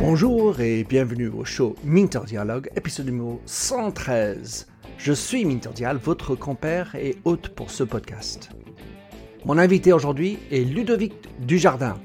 [0.00, 4.66] Bonjour et bienvenue au show Minter Dialogue, épisode numéro 113.
[4.96, 8.50] Je suis Minter Dial, votre compère et hôte pour ce podcast.
[9.44, 11.98] Mon invité aujourd'hui est Ludovic Dujardin,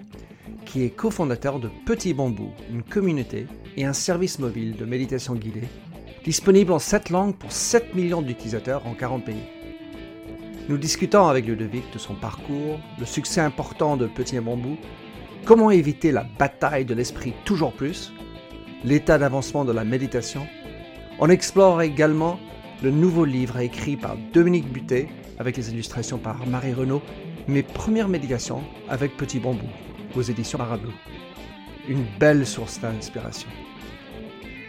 [0.65, 3.47] qui est cofondateur de Petit Bambou, une communauté
[3.77, 5.67] et un service mobile de méditation guidée,
[6.25, 9.60] disponible en 7 langues pour 7 millions d'utilisateurs en 40 pays.
[10.71, 14.77] Nous discutons avec Ludovic de son parcours, le succès important de Petit Bambou,
[15.43, 18.13] comment éviter la bataille de l'esprit toujours plus,
[18.85, 20.47] l'état d'avancement de la méditation.
[21.19, 22.39] On explore également
[22.81, 27.01] le nouveau livre écrit par Dominique Butet avec les illustrations par Marie Renaud,
[27.49, 29.67] Mes premières méditations avec Petit Bambou
[30.15, 30.93] aux éditions Marablou.
[31.89, 33.49] Une belle source d'inspiration.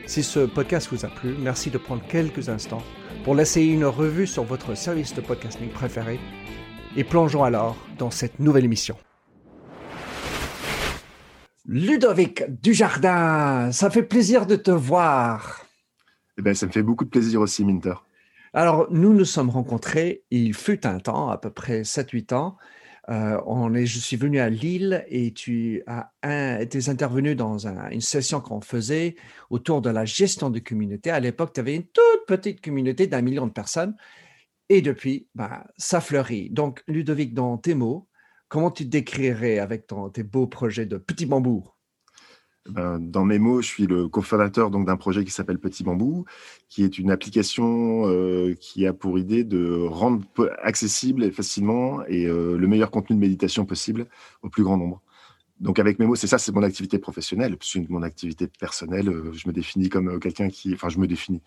[0.06, 2.82] Si ce podcast vous a plu, merci de prendre quelques instants
[3.24, 6.18] pour laisser une revue sur votre service de podcasting préféré
[6.96, 8.96] et plongeons alors dans cette nouvelle émission.
[11.64, 15.64] Ludovic Dujardin, ça fait plaisir de te voir.
[16.36, 17.94] Eh bien, ça me fait beaucoup de plaisir aussi, Minter.
[18.52, 22.56] Alors, nous nous sommes rencontrés, il fut un temps, à peu près 7-8 ans.
[23.08, 28.00] Euh, on est, je suis venu à Lille et tu as été intervenu dans une
[28.00, 29.16] session qu'on faisait
[29.50, 31.10] autour de la gestion de communauté.
[31.10, 33.96] À l'époque, tu avais une toute petite communauté d'un million de personnes.
[34.68, 36.48] Et depuis, ben, ça fleurit.
[36.50, 38.08] Donc, Ludovic, dans tes mots,
[38.48, 41.71] comment tu décrirais avec ton, tes beaux projets de Petit Bambou ben,
[42.68, 46.24] dans mes mots, je suis le cofondateur donc d'un projet qui s'appelle Petit Bambou,
[46.68, 50.24] qui est une application euh, qui a pour idée de rendre
[50.62, 54.06] accessible et facilement et euh, le meilleur contenu de méditation possible
[54.42, 55.02] au plus grand nombre.
[55.58, 57.56] Donc avec mes mots, c'est ça, c'est mon activité professionnelle.
[57.60, 59.08] C'est mon activité personnelle.
[59.08, 61.40] Euh, je me définis comme quelqu'un qui, enfin, je me définis.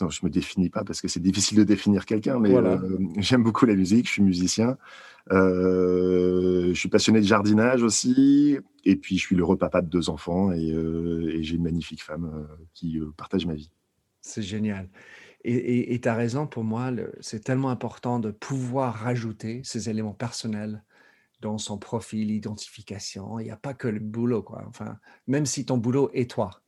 [0.00, 2.54] Non, je me définis pas parce que c'est difficile de définir quelqu'un, mais
[3.22, 4.06] j'aime beaucoup la musique.
[4.06, 4.76] Je suis musicien.
[5.32, 8.58] Euh, je suis passionné de jardinage aussi.
[8.84, 12.30] Et puis, je suis l'heureux papa de deux enfants et, euh, j'ai une magnifique femme
[12.34, 13.70] euh, qui partage ma vie.
[14.20, 14.88] C'est génial.
[15.48, 20.82] Et tu as raison, pour moi, c'est tellement important de pouvoir rajouter ces éléments personnels
[21.40, 23.38] dans son profil, identification.
[23.38, 24.64] Il n'y a pas que le boulot, quoi.
[24.66, 26.62] Enfin, même si ton boulot est toi.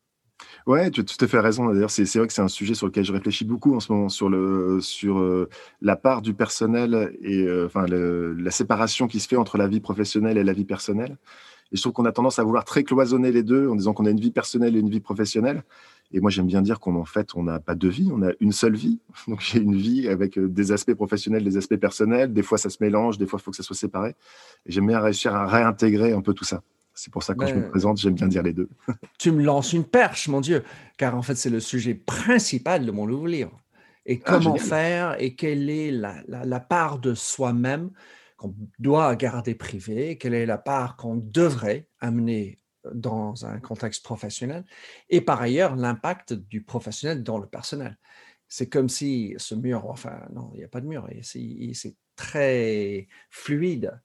[0.67, 1.73] Ouais, tu as tout à fait raison.
[1.73, 4.09] D'ailleurs, c'est vrai que c'est un sujet sur lequel je réfléchis beaucoup en ce moment,
[4.09, 4.29] sur,
[5.19, 5.49] euh,
[5.81, 9.81] la part du personnel et euh, enfin, la séparation qui se fait entre la vie
[9.81, 11.17] professionnelle et la vie personnelle.
[11.73, 14.07] Et je trouve qu'on a tendance à vouloir très cloisonner les deux en disant qu'on
[14.07, 15.65] a une vie personnelle et une vie professionnelle.
[16.13, 18.53] Et moi, j'aime bien dire qu'en fait, on n'a pas deux vies, on a une
[18.53, 18.99] seule vie.
[19.29, 22.33] Donc, j'ai une vie avec euh, des aspects professionnels, des aspects personnels.
[22.33, 24.15] Des fois, ça se mélange, des fois, il faut que ça soit séparé.
[24.67, 26.63] Et j'aime bien réussir à réintégrer un peu tout ça.
[26.99, 28.69] C'est pour ça que quand je me présente, j'aime bien dire les deux.
[29.19, 30.65] tu me lances une perche, mon Dieu,
[30.97, 33.57] car en fait, c'est le sujet principal de mon nouveau livre.
[34.05, 37.93] Et ah, comment faire et quelle est la, part de soi-même
[38.37, 42.59] qu'on doit garder privée, quelle est la part qu'on devrait amener
[42.93, 44.65] dans un contexte professionnel,
[45.09, 47.97] et par ailleurs l'impact du professionnel dans le personnel.
[48.49, 53.07] C'est comme si ce mur, enfin non, il n'y a pas de mur, c'est très
[53.31, 54.01] fluide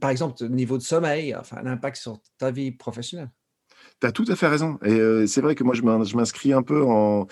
[0.00, 3.30] par exemple, niveau de sommeil, enfin, l'impact sur ta vie professionnelle.
[4.00, 4.78] Tu as tout à fait raison.
[4.84, 5.82] Et euh, c'est vrai que moi, je
[6.16, 7.26] m'inscris un peu en,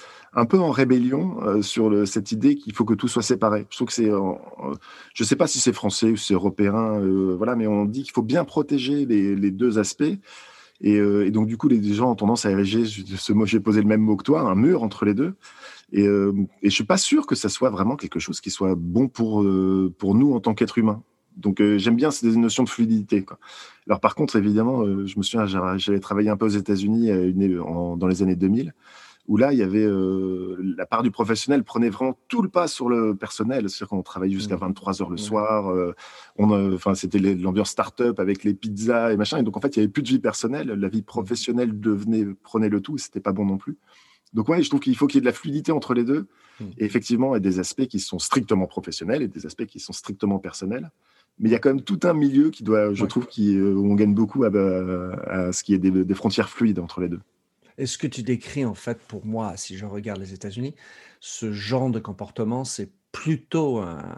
[0.71, 3.67] rébellion euh, sur cette idée qu'il faut que tout soit séparé.
[3.71, 7.35] Je trouve que c'est, je ne sais pas si c'est français ou c'est européen, euh,
[7.37, 10.05] voilà, mais on dit qu'il faut bien protéger les, deux aspects.
[10.81, 13.87] Et, donc, du coup, les gens ont tendance à ériger ce mot, j'ai posé le
[13.87, 15.35] même mot que toi, un mur entre les deux.
[15.93, 18.75] Et, et je ne suis pas sûr que ça soit vraiment quelque chose qui soit
[18.75, 19.47] bon pour,
[19.99, 21.03] pour nous en tant qu'être humain.
[21.37, 23.25] Donc euh, j'aime bien ces notions de fluidité.
[23.87, 25.47] Alors par contre, évidemment, euh, je me souviens,
[25.77, 28.73] j'avais travaillé un peu aux États-Unis euh, dans les années 2000,
[29.27, 29.87] où là, il y avait
[30.77, 33.71] la part du professionnel prenait vraiment tout le pas sur le personnel.
[33.71, 34.97] C'est-à-dire qu'on travaillait jusqu'à 23 mmh.
[35.03, 35.95] heures le soir.
[36.39, 39.39] enfin, c'était l'ambiance start-up avec les pizzas et machin.
[39.39, 40.69] Et donc en fait, il y avait plus de vie personnelle.
[40.69, 41.05] La vie mmh.
[41.05, 42.99] professionnelle devenait prenait le tout.
[42.99, 43.79] C'était pas bon non plus.
[44.35, 46.27] Donc ouais, je trouve qu'il faut qu'il y ait de la fluidité entre les deux.
[46.61, 46.65] Mmh.
[46.77, 49.81] Et effectivement, il y a des aspects qui sont strictement professionnels et des aspects qui
[49.81, 50.91] sont strictement personnels
[51.39, 53.75] mais il y a quand même tout un milieu qui doit, je trouve, qui, euh,
[53.75, 57.21] où on gagne beaucoup à, ce qui est des, des, frontières fluides entre les deux.
[57.77, 60.75] Et ce que tu décris, en fait, pour moi, si je regarde les États-Unis,
[61.19, 64.17] ce genre de comportement, c'est plutôt un,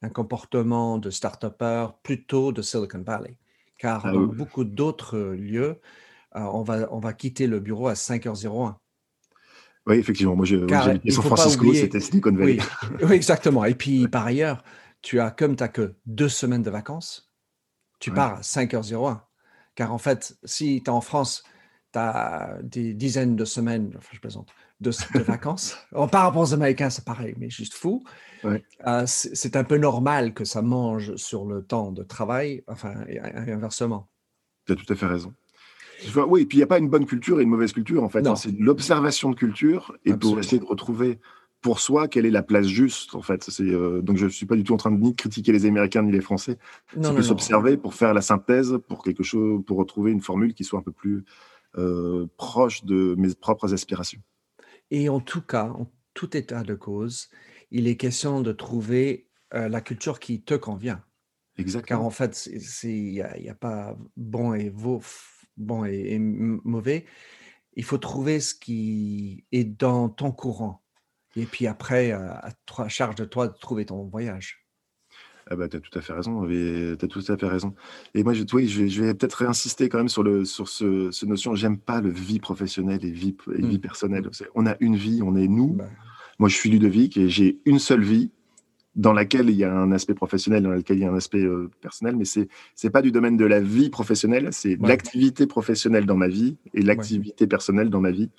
[0.00, 3.36] un, comportement de start-upper, plutôt de Silicon Valley?
[3.76, 5.78] Car ah dans beaucoup d'autres lieux,
[6.36, 8.76] euh, on, va, on va quitter le bureau à 5h01.
[9.86, 10.36] Oui, effectivement.
[10.36, 12.58] Moi, j'ai San Francisco, c'était Silicon Valley.
[13.02, 13.64] oui, exactement.
[13.64, 14.62] Et puis, par ailleurs,
[15.02, 17.32] tu as, comme tu n'as que deux semaines de vacances,
[17.98, 19.20] tu pars à 5h01.
[19.74, 21.44] Car en fait, si tu es en France,
[21.92, 24.90] tu as des dizaines de semaines, enfin je plaisante, de,
[25.22, 25.76] vacances.
[25.94, 28.02] En, par rapport aux Américains, c'est pareil, mais juste fou.
[28.44, 33.20] Euh, c'est un peu normal que ça mange sur le temps de travail, enfin, et,
[33.20, 34.08] inversement.
[34.66, 35.34] Tu as tout à fait raison.
[36.28, 38.08] Oui, et puis il n'y a pas une bonne culture et une mauvaise culture, en
[38.08, 38.26] fait.
[38.26, 38.34] Hein.
[38.34, 41.20] c'est l'observation de culture et pour essayer de retrouver
[41.60, 43.44] pour soi quelle est la place juste, en fait?
[43.44, 45.66] C'est, euh, donc je ne suis pas du tout en train de ni critiquer les
[45.66, 46.58] Américains ni les Français.
[46.92, 50.64] C'est plus s'observer pour faire la synthèse, pour quelque chose, pour retrouver une formule qui
[50.64, 51.24] soit un peu plus
[51.78, 54.20] euh, proche de mes propres aspirations.
[54.90, 57.28] Et en tout cas, en tout état de cause,
[57.70, 61.02] il est question de trouver euh, la culture qui te convient.
[61.58, 61.98] Exactement.
[61.98, 62.48] Car en fait,
[62.82, 64.72] il n'y a, pas bon et,
[65.56, 67.04] bon et, mauvais.
[67.74, 70.82] Il faut trouver ce qui est dans ton courant.
[71.36, 74.66] Et puis après, euh, à, charge de toi de trouver ton voyage.
[75.48, 76.46] Ah bah, tu as tout à fait raison.
[76.46, 77.74] Tu as tout à fait raison.
[78.14, 81.10] Et moi, je, oui, je, je vais peut-être réinsister quand même sur, le, sur ce,
[81.10, 81.54] ce notion.
[81.54, 83.80] J'aime pas le vie professionnelle et vie, et vie mmh.
[83.80, 84.30] personnelle.
[84.54, 85.74] On a une vie, on est nous.
[85.74, 85.88] Bah.
[86.38, 88.30] Moi, je suis Ludovic et j'ai une seule vie
[88.96, 91.42] dans laquelle il y a un aspect professionnel, dans laquelle il y a un aspect
[91.42, 92.48] euh, personnel, mais c'est
[92.82, 96.82] n'est pas du domaine de la vie professionnelle, c'est l'activité professionnelle dans ma vie et
[96.82, 98.30] l'activité personnelle dans ma vie.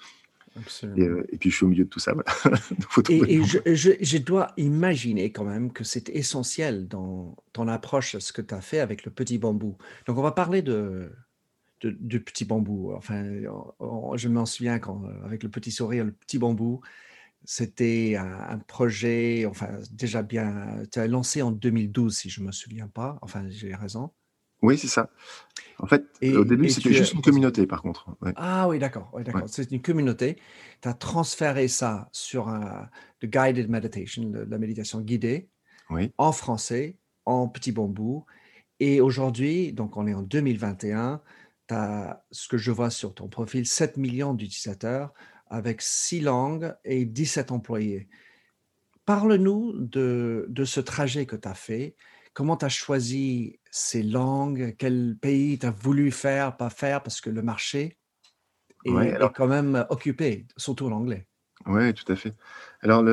[0.83, 2.13] Euh, et, puis je suis au milieu de tout ça.
[3.09, 8.53] et, je, dois imaginer quand même que c'est essentiel dans ton approche, ce que tu
[8.53, 9.77] as fait avec le petit bambou.
[10.05, 11.11] Donc on va parler de,
[11.81, 12.93] de, petit bambou.
[12.93, 16.81] Enfin, je m'en souviens quand, avec le petit sourire, le petit bambou,
[17.43, 22.51] c'était un, projet, enfin déjà bien, tu as lancé en 2012 si je ne me
[22.51, 23.17] souviens pas.
[23.21, 24.11] Enfin, j'ai raison.
[24.61, 25.09] Oui, c'est ça.
[25.79, 28.15] En fait, au début, c'était juste une communauté, par contre.
[28.35, 29.11] Ah oui, d'accord.
[29.25, 29.43] d'accord.
[29.47, 30.37] C'est une communauté.
[30.81, 32.87] Tu as transféré ça sur un,
[33.21, 35.49] le guided meditation, la méditation guidée,
[35.89, 36.11] oui.
[36.17, 38.25] en français, en petit bambou.
[38.79, 41.21] Et aujourd'hui, donc on est en 2021,
[41.67, 45.13] tu as ce que je vois sur ton profil, 7 millions d'utilisateurs
[45.47, 48.07] avec 6 langues et 17 employés.
[49.05, 51.95] Parle-nous de, de ce trajet que tu as fait
[52.33, 57.21] Comment tu as choisi ces langues Quel pays tu as voulu faire, pas faire Parce
[57.21, 57.97] que le marché
[58.85, 61.27] est, quand même occupé, surtout l'anglais.
[61.67, 62.33] Oui, tout à fait.
[62.81, 63.03] Alors,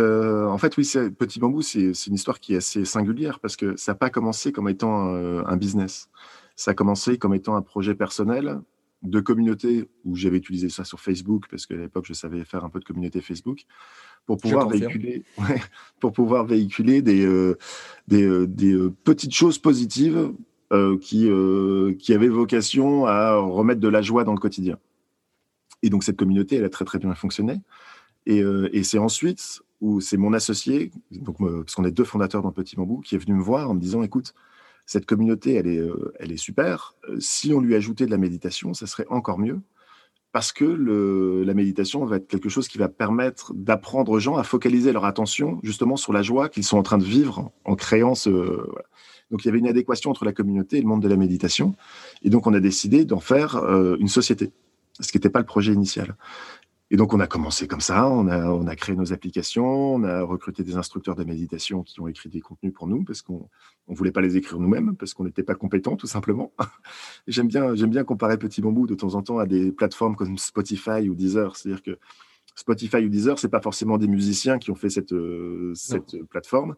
[0.50, 3.92] en fait, oui, Petit Bambou, c'est une histoire qui est assez singulière parce que ça
[3.92, 6.08] n'a pas commencé comme étant euh, un business.
[6.56, 8.60] Ça a commencé comme étant un projet personnel
[9.02, 12.70] de communauté où j'avais utilisé ça sur Facebook parce qu'à l'époque, je savais faire un
[12.70, 13.60] peu de communauté Facebook
[14.28, 15.24] pour pouvoir véhiculer,
[16.00, 17.56] pour pouvoir véhiculer des, euh,
[18.08, 20.32] des, euh, des, euh, petites choses positives
[21.00, 21.30] qui,
[21.98, 24.78] qui avaient vocation à remettre de la joie dans le quotidien.
[25.82, 27.62] Et donc cette communauté, elle a très très bien fonctionné.
[28.26, 28.42] Et,
[28.74, 32.76] et c'est ensuite où c'est mon associé, donc parce qu'on est deux fondateurs dans Petit
[32.76, 34.34] Bambou, qui est venu me voir en me disant, écoute,
[34.84, 35.80] cette communauté, elle est,
[36.18, 36.96] elle est super.
[37.18, 39.62] Si on lui ajoutait de la méditation, ça serait encore mieux
[40.32, 44.42] parce que la méditation va être quelque chose qui va permettre d'apprendre aux gens à
[44.42, 48.14] focaliser leur attention justement sur la joie qu'ils sont en train de vivre en créant
[48.14, 48.30] ce.
[49.30, 51.74] Donc il y avait une adéquation entre la communauté et le monde de la méditation,
[52.22, 54.52] et donc on a décidé d'en faire euh, une société,
[55.00, 56.16] ce qui n'était pas le projet initial.
[56.90, 60.04] Et donc, on a commencé comme ça, on a, on a créé nos applications, on
[60.04, 63.48] a recruté des instructeurs de méditation qui ont écrit des contenus pour nous parce qu'on
[63.88, 66.52] ne voulait pas les écrire nous-mêmes, parce qu'on n'était pas compétents, tout simplement.
[67.26, 70.38] j'aime bien, j'aime bien comparer Petit Bambou de temps en temps à des plateformes comme
[70.38, 71.56] Spotify ou Deezer.
[71.56, 71.98] C'est-à-dire que
[72.54, 76.74] Spotify ou Deezer, c'est pas forcément des musiciens qui ont fait cette, euh, cette plateforme.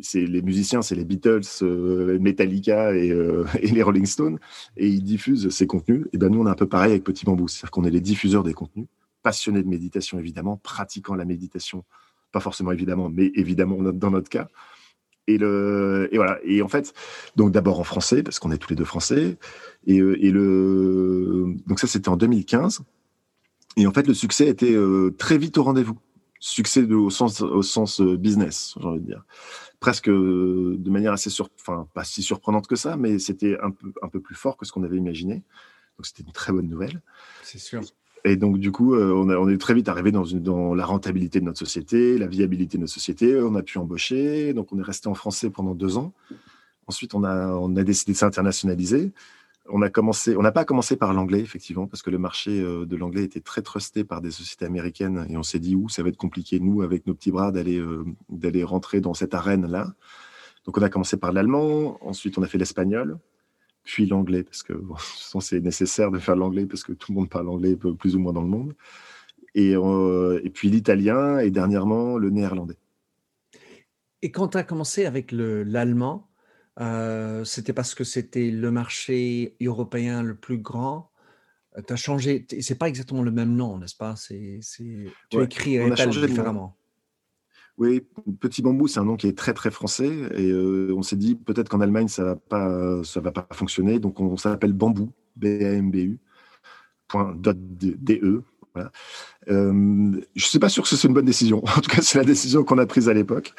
[0.00, 4.38] C'est les musiciens, c'est les Beatles, euh, Metallica et, euh, et, les Rolling Stones,
[4.76, 6.06] et ils diffusent ces contenus.
[6.12, 8.02] Et ben nous, on est un peu pareil avec Petit Bambou, c'est-à-dire qu'on est les
[8.02, 8.86] diffuseurs des contenus
[9.24, 11.84] passionné de méditation, évidemment, pratiquant la méditation,
[12.30, 14.46] pas forcément évidemment, mais évidemment dans notre cas.
[15.26, 16.38] Et, voilà.
[16.44, 16.92] Et en fait,
[17.34, 19.38] donc d'abord en français, parce qu'on est tous les deux français.
[19.86, 22.82] Et, euh, le, donc ça, c'était en 2015.
[23.76, 25.98] Et en fait, le succès était euh, très vite au rendez-vous.
[26.38, 29.24] Succès de, au sens, au sens euh, business, j'ai envie de dire.
[29.80, 33.92] Presque de manière assez sur, enfin, pas si surprenante que ça, mais c'était un peu,
[34.02, 35.42] un peu plus fort que ce qu'on avait imaginé.
[35.96, 37.00] Donc c'était une très bonne nouvelle.
[37.42, 37.82] C'est sûr.
[38.26, 41.58] Et donc, du coup, euh, on, est très vite arrivé dans, la rentabilité de notre
[41.58, 43.36] société, la viabilité de notre société.
[43.36, 44.54] On a pu embaucher.
[44.54, 46.14] Donc, on est resté en français pendant deux ans.
[46.86, 49.12] Ensuite, on a, décidé de s'internationaliser.
[49.68, 52.86] On a commencé, on n'a pas commencé par l'anglais, effectivement, parce que le marché euh,
[52.86, 55.26] de l'anglais était très trusté par des sociétés américaines.
[55.28, 58.04] Et on s'est dit, ça va être compliqué, nous, avec nos petits bras, d'aller euh,
[58.30, 59.94] d'aller rentrer dans cette arène-là.
[60.64, 61.98] Donc, on a commencé par l'allemand.
[62.00, 63.18] Ensuite, on a fait l'espagnol
[63.84, 64.96] puis l'anglais, parce que bon,
[65.40, 68.32] c'est nécessaire de faire l'anglais, parce que tout le monde parle anglais plus ou moins
[68.32, 68.74] dans le monde.
[69.54, 72.78] Et, euh, et puis l'italien, et dernièrement le néerlandais.
[74.22, 76.28] Et quand tu as commencé avec l'allemand,
[76.80, 81.10] euh, c'était parce que c'était le marché européen le plus grand
[81.86, 84.16] Tu as changé, c'est pas exactement le même nom, n'est-ce pas?
[84.16, 84.60] C'est,
[85.30, 86.76] Tu écris et différemment.
[87.76, 88.02] Oui,
[88.40, 91.68] Petit Bambou, c'est un nom qui est très très français et on s'est dit peut-être
[91.68, 95.72] qu'en Allemagne ça va pas ça va pas fonctionner, donc on, s'appelle Bambou, B A
[95.72, 96.18] M B U.
[97.12, 98.42] .de,
[98.74, 98.90] voilà.
[99.48, 101.62] Euh, je suis pas sûr que ce soit une bonne décision.
[101.76, 103.52] En tout cas, c'est la décision qu'on a prise à l'époque.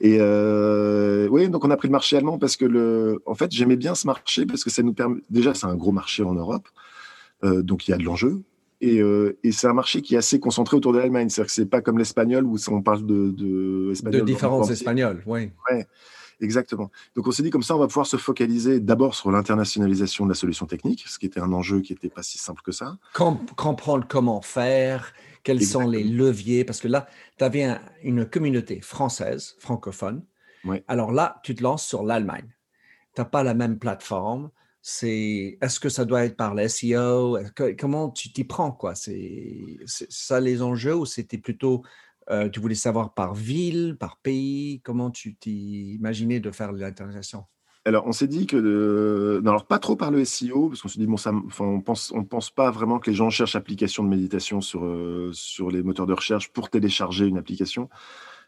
[0.00, 3.52] Et euh, oui, donc on a pris le marché allemand parce que le, en fait,
[3.52, 5.20] j'aimais bien ce marché parce que ça nous permet.
[5.30, 6.68] Déjà, c'est un gros marché en Europe,
[7.44, 8.42] euh, donc il y a de l'enjeu.
[8.80, 11.28] Et, euh, et c'est un marché qui est assez concentré autour de l'Allemagne.
[11.28, 15.50] C'est-à-dire que c'est pas comme l'espagnol où on parle de de, de différences espagnoles, oui.
[15.70, 15.86] Ouais.
[16.40, 16.90] Exactement.
[17.16, 20.30] Donc on s'est dit comme ça, on va pouvoir se focaliser d'abord sur l'internationalisation de
[20.30, 22.96] la solution technique, ce qui était un enjeu qui n'était pas si simple que ça.
[23.56, 27.08] comprendre comment faire, quels sont les leviers, parce que là,
[27.38, 30.22] tu avais une communauté française, francophone.
[30.86, 32.54] Alors là, tu te lances sur l'Allemagne.
[33.14, 34.50] Tu n'as pas la même plateforme.
[34.80, 37.38] C'est, est-ce que ça doit être par le SEO
[37.78, 38.94] Comment tu t'y prends quoi?
[38.94, 41.82] C'est ça les enjeux ou c'était plutôt
[42.30, 47.44] euh, tu voulais savoir par ville, par pays, comment tu t'imaginais de faire l'internalisation
[47.84, 50.98] alors, on s'est dit que, non, alors pas trop par le SEO, parce qu'on se
[50.98, 54.10] dit, bon, ça, on pense, on pense pas vraiment que les gens cherchent application de
[54.10, 57.88] méditation sur, euh, sur les moteurs de recherche pour télécharger une application.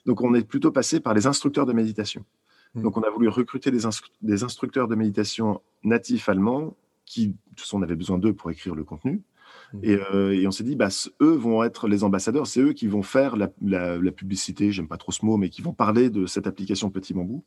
[0.04, 2.22] Donc, on est plutôt passé par les instructeurs de méditation.
[2.74, 2.82] Mmh.
[2.82, 3.80] Donc, on a voulu recruter des,
[4.22, 8.50] des instructeurs de méditation natifs allemands qui, de toute façon, on avait besoin d'eux pour
[8.50, 9.22] écrire le contenu.
[9.72, 9.78] Mmh.
[9.84, 10.88] Euh, et, on s'est dit, bah,
[11.20, 14.96] eux vont être les ambassadeurs, c'est eux qui vont faire la, la, publicité, j'aime pas
[14.96, 17.44] trop ce mot, mais qui vont parler de cette application Petit Bambou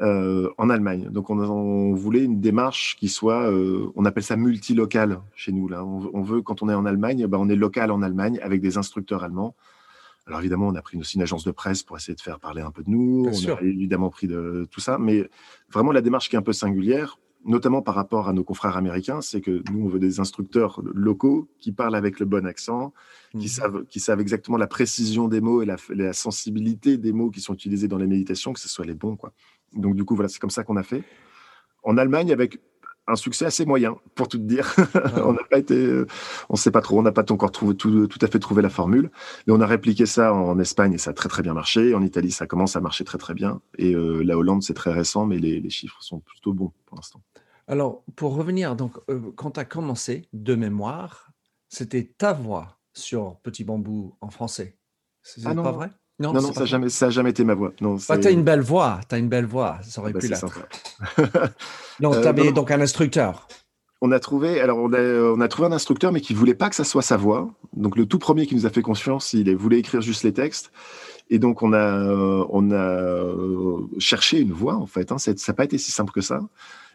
[0.00, 1.08] euh, en Allemagne.
[1.10, 5.68] Donc on, voulait une démarche qui soit, euh, on appelle ça multilocale chez nous.
[5.68, 5.84] Là.
[5.84, 8.78] On, veut, quand on est en Allemagne, bah, on est local en Allemagne avec des
[8.78, 9.56] instructeurs allemands.
[10.28, 12.60] Alors évidemment, on a pris aussi une agence de presse pour essayer de faire parler
[12.60, 13.26] un peu de nous.
[13.26, 15.28] on a évidemment pris de tout ça, mais
[15.72, 19.22] vraiment la démarche qui est un peu singulière, notamment par rapport à nos confrères américains,
[19.22, 22.92] c'est que nous, on veut des instructeurs locaux qui parlent avec le bon accent,
[23.32, 23.48] qui, mmh.
[23.48, 27.54] savent, qui savent exactement la précision des mots et la, sensibilité des mots qui sont
[27.54, 29.16] utilisés dans les méditations, que ce soit les bons.
[29.16, 29.32] Quoi.
[29.72, 31.04] Donc, du coup, voilà, c'est comme ça qu'on a fait.
[31.84, 32.60] En Allemagne, avec
[33.08, 34.74] un succès assez moyen, pour tout dire.
[34.94, 36.04] Ah on n'a pas été,
[36.48, 38.68] on sait pas trop, on n'a pas encore trouvé, tout, tout, à fait trouvé la
[38.68, 39.10] formule,
[39.46, 41.94] mais on a répliqué ça en Espagne et ça a très très bien marché.
[41.94, 43.60] En Italie, ça commence à marcher très très bien.
[43.78, 46.96] Et euh, la Hollande, c'est très récent, mais les, les, chiffres sont plutôt bons pour
[46.96, 47.22] l'instant.
[47.66, 51.32] Alors, pour revenir, donc, euh, quand tu as commencé de mémoire,
[51.68, 54.78] c'était ta voix sur Petit Bambou en français.
[55.22, 55.90] C'est ah pas vrai?
[56.20, 57.72] Non, non, ça n'a jamais, jamais été ma voix.
[57.80, 60.14] Non, bah, tu as une belle voix, tu as une belle voix, ça aurait ah
[60.14, 60.68] bah, pu l'être.
[62.00, 63.46] non, tu avais donc un instructeur.
[64.00, 66.68] On a trouvé, alors on a, on a, trouvé un instructeur, mais qui voulait pas
[66.68, 67.50] que ça soit sa voix.
[67.72, 70.72] Donc le tout premier qui nous a fait confiance, il voulait écrire juste les textes.
[71.30, 72.04] Et donc on a,
[72.50, 75.12] on a cherché une voix en fait.
[75.12, 75.18] Hein.
[75.18, 76.40] Ça n'a pas été si simple que ça.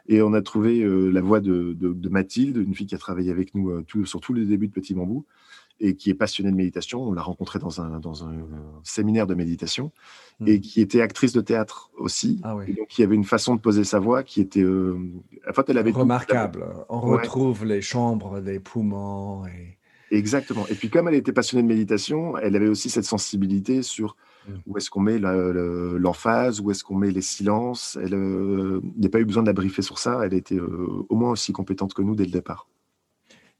[0.08, 3.32] Et on a trouvé euh, la voix de, de, Mathilde, une fille qui a travaillé
[3.32, 5.26] avec nous euh, tout, sur tous les débuts de Petit Bambou
[5.84, 7.04] et qui est passionnée de méditation.
[7.04, 8.34] On l'a rencontrée dans un, dans un
[8.84, 9.92] séminaire de méditation
[10.40, 10.48] hmm.
[10.48, 12.40] et qui était actrice de théâtre aussi.
[12.44, 14.64] Ah et donc, il y avait une façon de poser sa voix qui était.
[14.64, 14.98] Euh,
[15.48, 16.66] en fait, elle avait remarquable.
[16.88, 19.46] On retrouve les chambres des poumons.
[19.46, 19.78] Et...
[20.10, 20.66] Exactement.
[20.70, 24.16] Et puis, comme elle était passionnée de méditation, elle avait aussi cette sensibilité sur
[24.48, 24.52] mmh.
[24.68, 27.98] où est-ce qu'on met l'emphase, où est-ce qu'on met les silences.
[28.02, 30.22] Elle euh, n'a pas eu besoin de la briefer sur ça.
[30.24, 32.70] Elle était euh, au moins aussi compétente que nous dès le départ.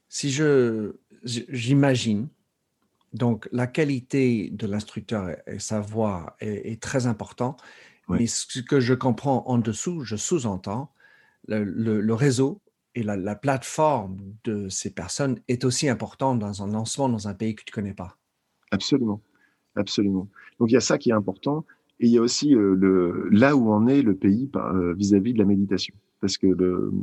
[0.08, 0.92] Si je
[1.24, 2.28] j'imagine,
[3.12, 7.56] donc la qualité de l'instructeur et sa voix est, très important.
[8.08, 10.92] Mais ce que je comprends en dessous, je sous-entends,
[11.48, 12.60] le, réseau
[12.94, 17.54] et la, plateforme de ces personnes est aussi important dans un lancement dans un pays
[17.54, 18.18] que tu ne connais pas.
[18.70, 19.20] Absolument,
[19.76, 20.28] absolument.
[20.58, 21.64] Donc il y a ça qui est important.
[22.00, 25.32] Et il y a aussi euh, le, là où en est le pays euh, vis-à-vis
[25.32, 25.94] de la méditation.
[26.24, 26.46] Parce que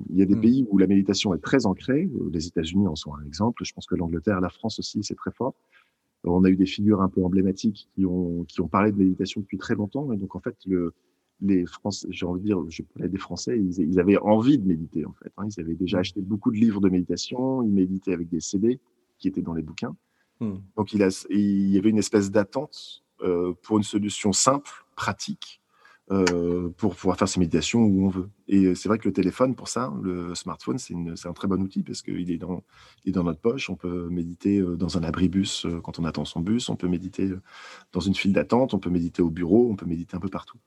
[0.09, 0.41] il y a des mmh.
[0.41, 2.09] pays où la méditation est très ancrée.
[2.15, 3.63] Euh, les États-Unis en sont un exemple.
[3.63, 5.53] Je pense que l'Angleterre, la France aussi, c'est très fort.
[6.23, 9.41] On a eu des figures un peu emblématiques qui ont, qui ont parlé de méditation
[9.41, 10.11] depuis très longtemps.
[10.11, 10.95] Et donc, en fait, le,
[11.39, 15.05] les Français, j'ai envie de dire, je parlais des Français, ils, avaient envie de méditer
[15.05, 15.31] en fait.
[15.37, 15.45] Hein.
[15.55, 15.99] Ils avaient déjà mmh.
[15.99, 18.79] acheté beaucoup de livres de méditation, ils méditaient avec des CD
[19.19, 19.95] qui étaient dans les bouquins.
[20.39, 20.53] Mmh.
[20.77, 25.60] Donc il, a, il, y avait une espèce d'attente euh, pour une solution simple, pratique,
[26.11, 28.29] euh, pour pouvoir faire ses méditations où on veut.
[28.47, 31.83] Et c'est vrai que le téléphone, pour ça, le smartphone, c'est un très bon outil
[31.83, 32.63] parce qu'il est dans,
[33.05, 33.69] est dans notre poche.
[33.69, 37.29] On peut méditer euh, dans un abribus quand on attend son bus, on peut méditer
[37.93, 40.57] dans une file d'attente, on peut méditer au bureau, on peut méditer un peu partout.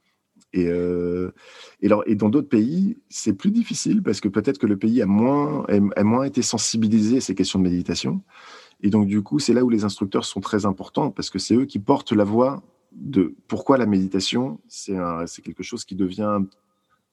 [0.55, 1.33] Et, euh,
[1.83, 5.67] et dans d'autres pays, c'est plus difficile parce que peut-être que le pays a moins,
[5.97, 8.23] a, moins été sensibilisé à ces questions de méditation.
[8.81, 11.57] Et donc, du coup, c'est là où les instructeurs sont très importants parce que c'est
[11.57, 12.63] eux qui portent la voix
[12.95, 16.41] de pourquoi la méditation, c'est quelque chose qui devient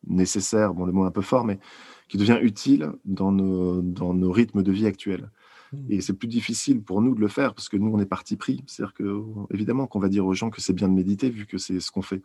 [0.08, 1.60] nécessaire, bon, le mot est un peu fort, mais
[2.08, 5.30] qui devient utile dans nos, dans nos rythmes de vie actuels.
[5.72, 5.86] Hmm.
[5.90, 8.36] Et c'est plus difficile pour nous de le faire parce que nous, on est parti
[8.36, 8.64] pris.
[8.68, 9.24] C'est-à-dire que,
[9.54, 11.92] évidemment, qu'on va dire aux gens que c'est bien de méditer vu que c'est ce
[11.92, 12.22] qu'on fait.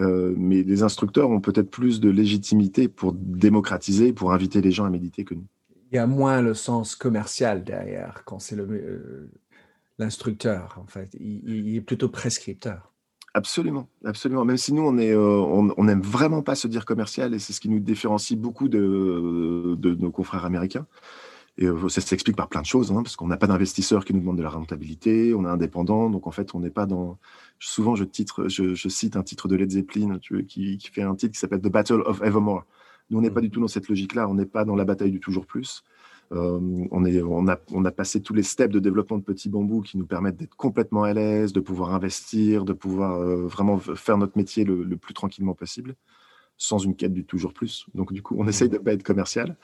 [0.00, 4.84] Euh, mais les instructeurs ont peut-être plus de légitimité pour démocratiser, pour inviter les gens
[4.84, 5.46] à méditer que nous.
[5.92, 9.30] Il y a moins le sens commercial derrière quand c'est euh,
[9.98, 11.16] l'instructeur, en fait.
[11.20, 12.92] Il, est plutôt prescripteur.
[13.34, 14.44] Absolument, absolument.
[14.44, 15.18] Même si nous, on est, euh,
[15.76, 19.74] on n'aime vraiment pas se dire commercial, et c'est ce qui nous différencie beaucoup de,
[19.76, 20.86] de nos confrères américains.
[21.56, 24.12] Et euh, ça s'explique par plein de choses, hein, parce qu'on n'a pas d'investisseurs qui
[24.12, 27.18] nous demandent de la rentabilité, on est indépendant, donc en fait, on n'est pas dans.
[27.60, 31.14] Souvent, je, titre, je, cite un titre de Led Zeppelin tu qui, qui, fait un
[31.14, 32.64] titre qui s'appelle The Battle of Evermore.
[33.10, 35.12] Nous, on n'est pas du tout dans cette logique-là, on n'est pas dans la bataille
[35.12, 35.84] du toujours plus.
[36.32, 36.58] Euh,
[36.90, 39.82] on, est, on, a, on a passé tous les steps de développement de petits bambous
[39.82, 44.18] qui nous permettent d'être complètement à l'aise, de pouvoir investir, de pouvoir euh, vraiment faire
[44.18, 45.94] notre métier le, le, plus tranquillement possible,
[46.56, 47.86] sans une quête du toujours plus.
[47.94, 49.56] Donc, du coup, on essaye de ne pas être commercial.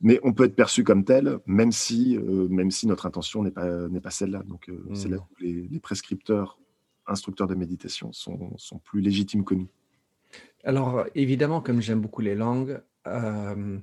[0.00, 3.50] Mais on peut être perçu comme tel, même si, euh, même si notre intention n'est
[3.50, 4.42] pas, n'est pas celle-là.
[4.44, 5.20] Donc, euh, c'est là mmh.
[5.20, 6.58] où les, prescripteurs,
[7.06, 9.68] instructeurs de méditation sont, sont, plus légitimes que nous.
[10.64, 13.78] Alors, évidemment, comme j'aime beaucoup les langues, euh,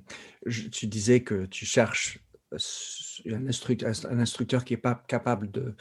[0.72, 2.20] tu disais que tu cherches
[3.26, 5.74] un instructeur, qui est pas capable de,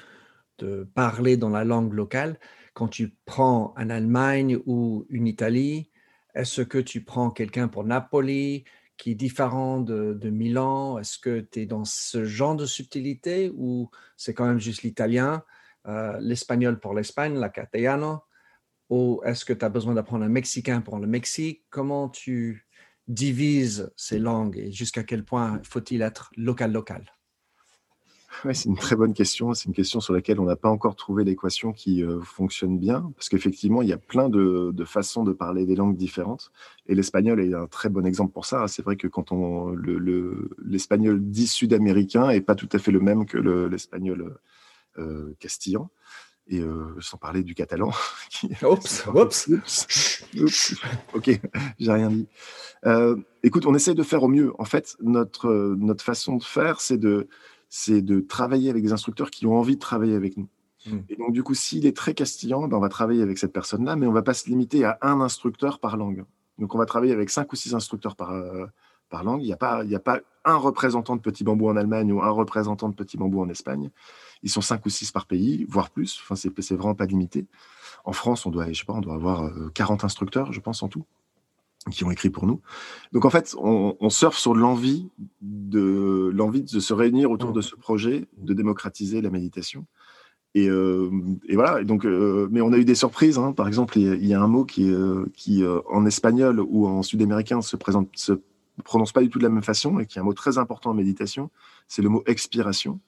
[0.59, 2.39] de parler dans la langue locale.
[2.73, 5.91] Quand tu prends en Allemagne ou une Italie,
[6.33, 8.65] est-ce que tu prends quelqu'un pour Napoli
[8.97, 10.99] qui est différent de, Milan?
[10.99, 15.43] Est-ce que tu es dans ce genre de subtilité ou c'est quand même juste l'italien,
[15.87, 18.19] euh, l'espagnol pour l'Espagne, la castellano?
[18.89, 21.65] Ou est-ce que tu as besoin d'apprendre un mexicain pour le Mexique?
[21.69, 22.64] Comment tu
[23.07, 27.15] divises ces langues et jusqu'à quel point faut-il être local-local
[28.53, 29.53] c'est une très bonne question.
[29.53, 33.11] C'est une question sur laquelle on n'a pas encore trouvé l'équation qui euh, fonctionne bien,
[33.15, 36.51] parce qu'effectivement, il y a plein de, façons de parler des langues différentes.
[36.87, 38.67] Et l'espagnol est un très bon exemple pour ça.
[38.67, 39.75] C'est vrai que quand on
[40.63, 44.37] l'espagnol dit sud-américain est pas tout à fait le même que l'espagnol
[44.97, 45.89] euh, castillan.
[46.47, 47.91] Et euh, sans parler du catalan.
[48.61, 50.75] oups, oups.
[51.13, 51.39] ok,
[51.79, 52.27] j'ai rien dit.
[53.41, 54.53] écoute, on essaie de faire au mieux.
[54.59, 57.27] En fait, notre, notre façon de faire, c'est de
[57.69, 60.47] c'est de travailler avec des instructeurs qui ont envie de travailler avec nous.
[60.85, 60.99] Hmm.
[61.09, 63.95] Et donc, du coup, s'il est très castillan, ben, on va travailler avec cette personne-là,
[63.95, 66.25] mais on ne va pas se limiter à un instructeur par langue.
[66.57, 68.65] Donc, on va travailler avec cinq ou six instructeurs par, euh,
[69.09, 69.41] par langue.
[69.41, 72.29] Il n'y a, pas, a pas un représentant de Petit Bambou en Allemagne ou un
[72.29, 73.89] représentant de Petit Bambou en Espagne.
[74.43, 76.19] Ils sont cinq ou six par pays, voire plus.
[76.21, 77.45] Enfin, c'est vraiment pas limité.
[78.03, 80.83] En France, on doit, je sais pas, on doit avoir 40 euh, instructeurs, je pense,
[80.83, 81.05] en tout
[81.91, 82.61] qui ont écrit pour nous.
[83.11, 85.07] Donc en fait, on, on surfe sur l'envie
[85.41, 89.85] de l'envie de se réunir autour de ce projet, de démocratiser la méditation.
[90.55, 91.11] Et, euh,
[91.47, 91.81] et voilà.
[91.81, 93.37] Et donc, euh, mais on a eu des surprises.
[93.37, 93.51] Hein.
[93.51, 97.61] Par exemple, il y, a un mot qui, euh, qui en espagnol ou en sud-américain
[97.61, 98.33] se présente, se
[98.83, 100.91] prononce pas du tout de la même façon et qui est un mot très important
[100.91, 101.51] en méditation.
[101.87, 102.99] C'est le mot expiration,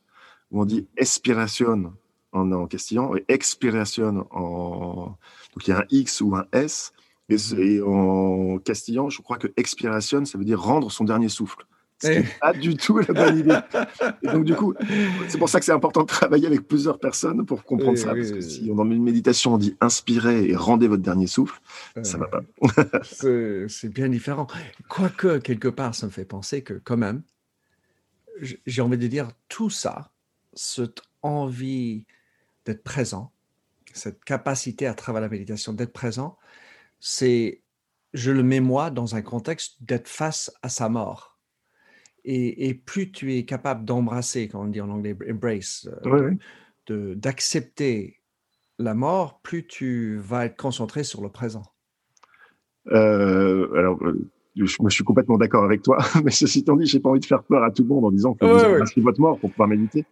[0.51, 1.93] où on dit expiration
[2.31, 5.15] en, en castillan et expiration en
[5.53, 6.93] donc il y a un x ou un s
[7.29, 11.65] et, en castillan, je crois que expiration, ça veut dire rendre son dernier souffle.
[11.99, 12.39] C'est eh.
[12.39, 13.57] pas du tout la bonne idée.
[14.21, 14.75] Et donc, du coup,
[15.27, 18.13] c'est pour ça que c'est important de travailler avec plusieurs personnes pour comprendre ça.
[18.13, 21.59] parce que si on, dans une méditation, on dit inspirez et rendez votre dernier souffle,
[22.03, 22.41] ça va pas.
[23.03, 24.45] c'est bien différent.
[24.87, 27.23] Quoique, quelque part, ça me fait penser que, quand même,
[28.67, 30.11] j'ai envie de dire tout ça,
[30.57, 32.05] cette envie
[32.65, 33.31] d'être présent,
[33.93, 36.37] cette capacité à travers la méditation d'être présent,
[36.99, 37.61] c'est,
[38.13, 41.37] je le mets moi dans un contexte d'être face à sa mort.
[42.29, 45.87] Et, plus tu es capable d'embrasser, comme on dit en anglais, embrace,
[46.89, 48.19] euh, d'accepter
[48.79, 51.63] la mort, plus tu vas être concentré sur le présent.
[52.91, 56.85] Euh, alors, euh, je, moi, je suis complètement d'accord avec toi, mais ceci étant dit,
[56.85, 59.21] j'ai pas envie de faire peur à tout le monde en disant que vous votre
[59.21, 60.05] mort pour pouvoir méditer.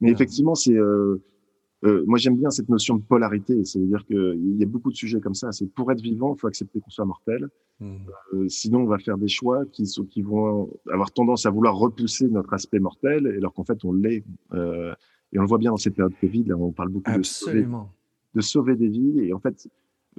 [0.00, 0.76] Mais effectivement, c'est
[1.84, 3.64] euh, moi, j'aime bien cette notion de polarité.
[3.64, 5.52] C'est-à-dire qu'il y a beaucoup de sujets comme ça.
[5.52, 7.48] C'est pour être vivant, il faut accepter qu'on soit mortel.
[7.80, 7.96] Mmh.
[8.34, 11.76] Euh, sinon, on va faire des choix qui, sont, qui vont avoir tendance à vouloir
[11.76, 14.24] repousser notre aspect mortel, alors qu'en fait, on l'est.
[14.52, 14.94] Euh,
[15.32, 16.44] et on le voit bien dans cette période Covid.
[16.44, 17.66] Là, on parle beaucoup de sauver,
[18.34, 19.20] de sauver, des vies.
[19.20, 19.68] Et en fait,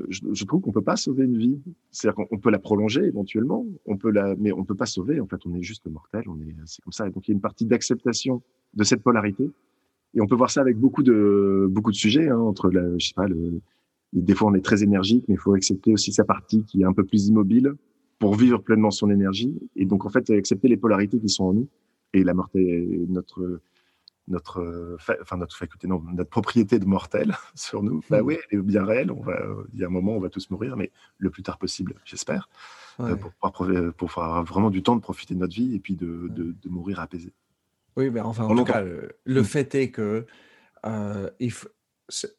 [0.10, 1.60] je, je trouve qu'on peut pas sauver une vie.
[1.90, 5.20] C'est-à-dire qu'on peut la prolonger éventuellement, on peut la, mais on peut pas sauver.
[5.20, 6.24] En fait, on est juste mortel.
[6.28, 7.08] On est, c'est comme ça.
[7.08, 8.44] Et donc, il y a une partie d'acceptation
[8.76, 9.50] de cette polarité
[10.18, 13.08] et on peut voir ça avec beaucoup de beaucoup de sujets hein, entre la, je
[13.08, 13.62] sais pas, le,
[14.14, 16.86] des fois on est très énergique, mais il faut accepter aussi sa partie qui est
[16.86, 17.76] un peu plus immobile
[18.18, 19.56] pour vivre pleinement son énergie.
[19.76, 21.68] Et donc en fait accepter les polarités qui sont en nous
[22.14, 23.62] et la mort notre
[24.28, 28.62] notre enfin notre faculté non notre propriété de mortel sur nous bah oui elle est
[28.62, 29.40] bien réelle on va
[29.74, 32.50] il y a un moment on va tous mourir mais le plus tard possible j'espère
[33.00, 33.54] euh, pour pouvoir
[33.94, 36.56] pour pouvoir avoir vraiment du temps de profiter de notre vie et puis de, de,
[36.62, 37.32] de mourir apaisé
[37.98, 39.44] Oui, mais enfin, en tout cas, le, mm.
[39.44, 40.28] fait est que
[40.86, 41.30] euh,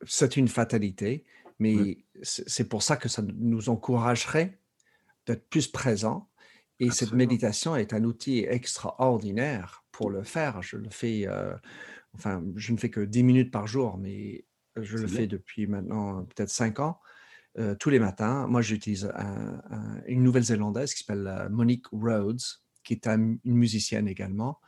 [0.07, 1.25] c'est une fatalité,
[1.59, 4.61] mais c'est pour ça que ça nous encouragerait
[5.27, 6.31] d'être plus présents.
[6.81, 10.63] Et cette méditation est un outil extraordinaire pour le faire.
[10.63, 11.53] Je le fais, euh,
[12.15, 16.25] enfin, je ne fais que 10 minutes par jour, mais je le fais depuis maintenant
[16.25, 17.01] peut-être 5 ans.
[17.59, 19.11] Euh, tous les matins, moi j'utilise
[20.07, 22.41] une Nouvelle-Zélandaise qui s'appelle Monique Rhodes,
[22.85, 24.61] qui est une musicienne également,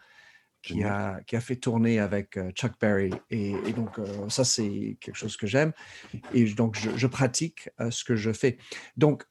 [0.63, 3.11] qui a, qui a, fait tourner avec euh, Chuck Berry.
[3.31, 5.73] Et, donc, euh, ça, c'est quelque chose que j'aime.
[6.35, 8.59] Et donc, je, pratique euh, ce que je fais.
[8.97, 9.25] Donc,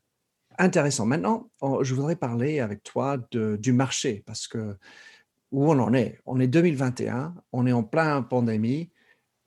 [0.58, 1.06] intéressant.
[1.06, 1.50] Maintenant,
[1.82, 4.76] je voudrais parler avec toi de, du marché parce que
[5.52, 6.20] où on en est?
[6.26, 8.92] On est 2021, on est en plein pandémie.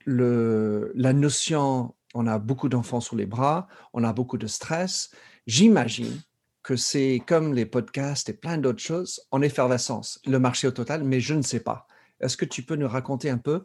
[0.05, 5.11] Le, la notion, on a beaucoup d'enfants sous les bras, on a beaucoup de stress.
[5.47, 6.21] J'imagine
[6.63, 11.03] que c'est comme les podcasts et plein d'autres choses en effervescence, le marché au total,
[11.03, 11.87] mais je ne sais pas.
[12.21, 13.63] Est-ce que tu peux nous raconter un peu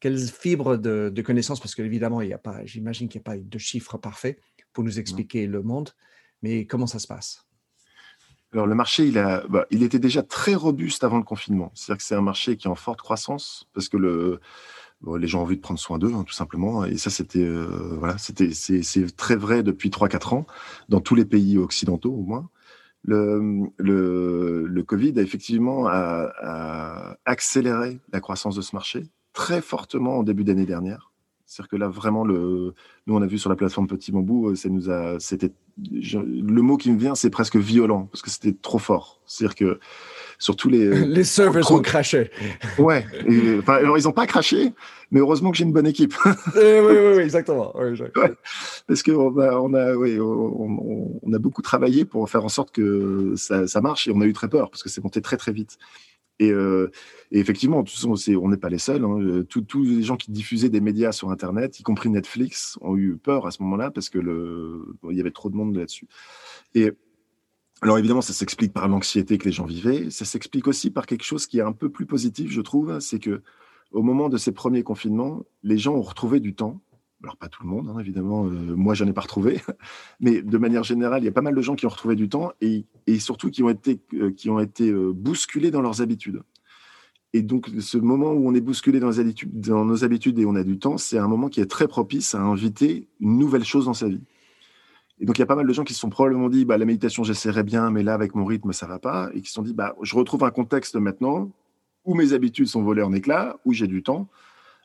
[0.00, 3.38] quelles fibres de, connaissances, parce qu'évidemment, il n'y a pas, j'imagine qu'il n'y a pas
[3.38, 4.40] de chiffres parfaits
[4.72, 5.90] pour nous expliquer le monde,
[6.42, 7.46] mais comment ça se passe?
[8.52, 11.70] Alors le marché, il, a, bah, il était déjà très robuste avant le confinement.
[11.74, 14.40] C'est-à-dire que c'est un marché qui est en forte croissance parce que le,
[15.18, 16.84] les gens ont envie de prendre soin d'eux, hein, tout simplement.
[16.84, 20.46] Et ça, c'était euh, voilà, c'était c'est très vrai depuis 3-4 ans
[20.88, 22.48] dans tous les pays occidentaux au moins.
[23.04, 30.18] Le, le, le Covid a effectivement a, accéléré la croissance de ce marché très fortement
[30.18, 31.11] en début d'année dernière.
[31.52, 32.72] C'est-à-dire que là, vraiment, le,
[33.06, 36.62] nous, on a vu sur la plateforme Petit Bambou, euh, ça nous a, c'était, le
[36.62, 39.20] mot qui me vient, c'est presque violent, parce que c'était trop fort.
[39.26, 39.80] C'est-à-dire que
[40.38, 40.88] surtout les.
[41.06, 42.30] les servers ont craché.
[42.78, 43.04] Ouais.
[43.58, 44.72] enfin, alors, ils n'ont pas craché,
[45.10, 46.14] mais heureusement que j'ai une bonne équipe.
[46.24, 47.74] Oui, oui, oui, exactement.
[48.86, 52.72] parce qu'on a, on a, oui, on, on, a beaucoup travaillé pour faire en sorte
[52.72, 55.36] que ça, ça marche et on a eu très peur parce que c'est monté très,
[55.36, 55.76] très vite.
[56.42, 56.90] Et, euh,
[57.30, 59.04] et, effectivement, on n'est pas les seuls.
[59.04, 59.44] Hein.
[59.48, 63.46] Tous les gens qui diffusaient des médias sur Internet, y compris Netflix, ont eu peur
[63.46, 64.18] à ce moment-là parce que
[65.10, 66.08] y avait trop de monde là-dessus.
[66.74, 66.90] Et
[67.80, 70.10] alors évidemment, ça s'explique par l'anxiété que les gens vivaient.
[70.10, 73.18] Ça s'explique aussi par quelque chose qui est un peu plus positif, je trouve, c'est
[73.18, 73.42] que
[73.92, 76.80] au moment de ces premiers confinements, les gens ont retrouvé du temps.
[77.22, 78.46] Alors pas tout le monde, hein, évidemment.
[78.46, 79.60] Euh, moi, j'en ai pas retrouvé,
[80.20, 82.28] mais de manière générale, il y a pas mal de gens qui ont retrouvé du
[82.28, 82.84] temps et,
[83.18, 86.42] surtout qui ont été euh, qui ont été euh, bousculés dans leurs habitudes.
[87.32, 90.78] Et donc, ce moment où on est bousculé dans nos habitudes et on a du
[90.78, 94.08] temps, c'est un moment qui est très propice à inviter une nouvelle chose dans sa
[94.08, 94.20] vie.
[95.18, 96.76] Et donc, il y a pas mal de gens qui se sont probablement dit, bah,
[96.76, 99.30] la méditation, j'essaierai bien, mais là, avec mon rythme, ça va pas.
[99.32, 101.50] Et qui se sont dit, bah, je retrouve un contexte maintenant
[102.04, 104.28] où mes habitudes sont volées en éclats, où j'ai du temps.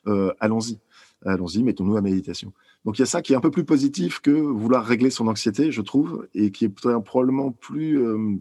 [0.06, 0.80] Euh, allons-y.
[1.26, 2.54] Allons-y, mettons-nous à méditation.
[2.86, 5.28] Donc, il y a ça qui est un peu plus positif que vouloir régler son
[5.28, 8.38] anxiété, je trouve, et qui est probablement plus euh,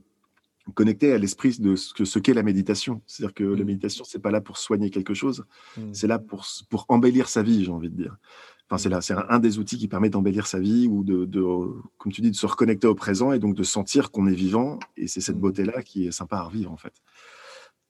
[0.74, 3.00] connecté à l'esprit de ce qu'est la méditation.
[3.06, 3.66] C'est-à-dire que la mmh.
[3.66, 5.44] méditation, c'est pas là pour soigner quelque chose,
[5.76, 5.80] mmh.
[5.92, 8.16] c'est là pour, pour embellir sa vie, j'ai envie de dire.
[8.68, 11.24] Enfin, c'est là, c'est un, des outils qui permet d'embellir sa vie ou de,
[11.98, 14.80] comme tu dis, de se reconnecter au présent et donc de sentir qu'on est vivant.
[14.96, 15.40] Et c'est cette mmh.
[15.40, 16.92] beauté-là qui est sympa à revivre, en fait.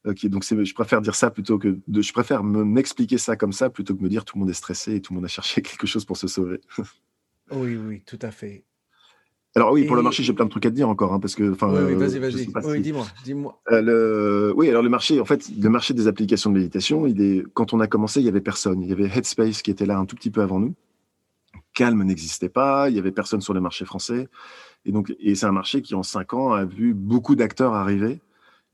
[0.06, 3.70] Ok, donc je préfère dire ça plutôt que de, je préfère m'expliquer ça comme ça
[3.70, 5.62] plutôt que me dire tout le monde est stressé et tout le monde a cherché
[5.62, 6.60] quelque chose pour se sauver.
[7.50, 8.64] oui, oui, tout à fait.
[9.56, 11.34] Alors oui, pour le marché, j'ai plein de trucs à te dire encore, hein, parce
[11.34, 11.42] que.
[11.42, 12.46] Oui, oui euh, vas-y, vas-y.
[12.66, 13.58] oui, dis-moi, dis-moi.
[13.72, 17.42] Euh, oui, alors le marché, en fait, le marché des applications de méditation, il est...
[17.54, 18.82] quand on a commencé, il y avait personne.
[18.82, 20.74] Il y avait Headspace qui était là un tout petit peu avant nous.
[21.74, 22.90] Calme n'existait pas.
[22.90, 24.28] Il y avait personne sur le marché français.
[24.84, 28.20] Et donc, et c'est un marché qui en cinq ans a vu beaucoup d'acteurs arriver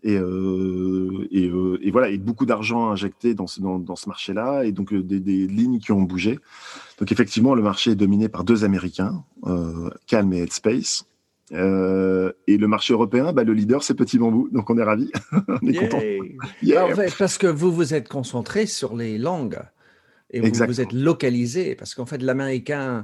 [0.02, 4.08] et, euh, et, euh, et, voilà, et beaucoup d'argent injecté dans ce, dans, dans ce
[4.08, 6.38] marché-là, et donc euh, des, des, lignes qui ont bougé.
[6.98, 11.06] Donc effectivement, le marché est dominé par deux Américains, euh, Calm et Headspace.
[11.52, 15.10] Euh, et le marché européen, bah, le leader, c'est Petit Bambou, donc on est ravis,
[15.48, 16.00] on est content.
[17.18, 19.60] parce que vous vous êtes concentré sur les langues
[20.30, 23.02] et vous vous êtes localisé, parce qu'en fait, l'américain, euh,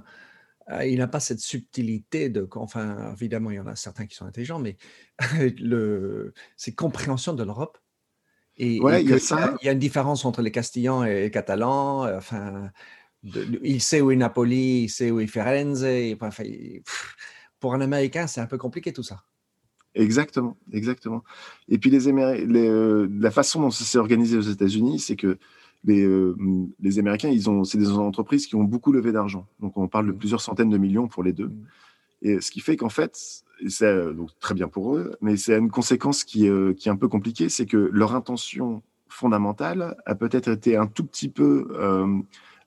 [0.85, 4.27] il n'a pas cette subtilité de, enfin, évidemment, il y en a certains qui sont
[4.27, 4.77] intelligents, mais
[5.61, 7.79] le, c'est compréhension de l'Europe.
[8.57, 12.05] Et, il, y a une différence entre les Castillans et les Catalans.
[12.05, 12.71] Euh, enfin,
[13.23, 15.87] il sait où est Napoli, il sait où est Firenze.
[16.21, 16.45] enfin,
[17.61, 19.23] pour un Américain, c'est un peu compliqué tout ça.
[19.95, 21.25] Exactement, exactement.
[21.69, 25.39] Et puis les, les euh, la façon dont ça s'est organisé aux États-Unis, c'est que
[25.85, 26.37] les, euh,
[26.81, 29.47] les Américains, ils ont, c'est des entreprises qui ont beaucoup levé d'argent.
[29.61, 30.19] Donc, on parle de mmh.
[30.19, 31.49] plusieurs centaines de millions pour les deux.
[31.49, 31.67] Mmh.
[32.23, 35.57] Et ce qui fait qu'en fait, c'est euh, donc très bien pour eux, mais c'est
[35.57, 40.15] une conséquence qui, euh, qui est un peu compliquée, c'est que leur intention fondamentale a
[40.15, 41.69] peut-être été un tout petit peu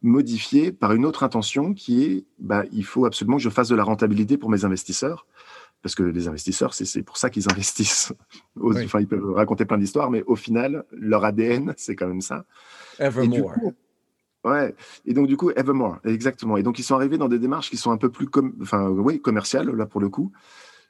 [0.02, 3.76] modifiée par une autre intention qui est, bah, il faut absolument que je fasse de
[3.76, 5.28] la rentabilité pour mes investisseurs
[5.82, 8.14] parce que les investisseurs, c'est pour ça qu'ils investissent.
[8.62, 12.46] Enfin, ils peuvent raconter plein d'histoires, mais au final, leur ADN, c'est quand même ça.
[13.00, 13.54] Evermore.
[14.44, 14.76] ouais.
[15.06, 16.58] Et donc, du coup, Evermore, exactement.
[16.58, 18.28] Et donc, ils sont arrivés dans des démarches qui sont un peu plus
[18.62, 20.32] enfin, oui, commerciales, là, pour le coup,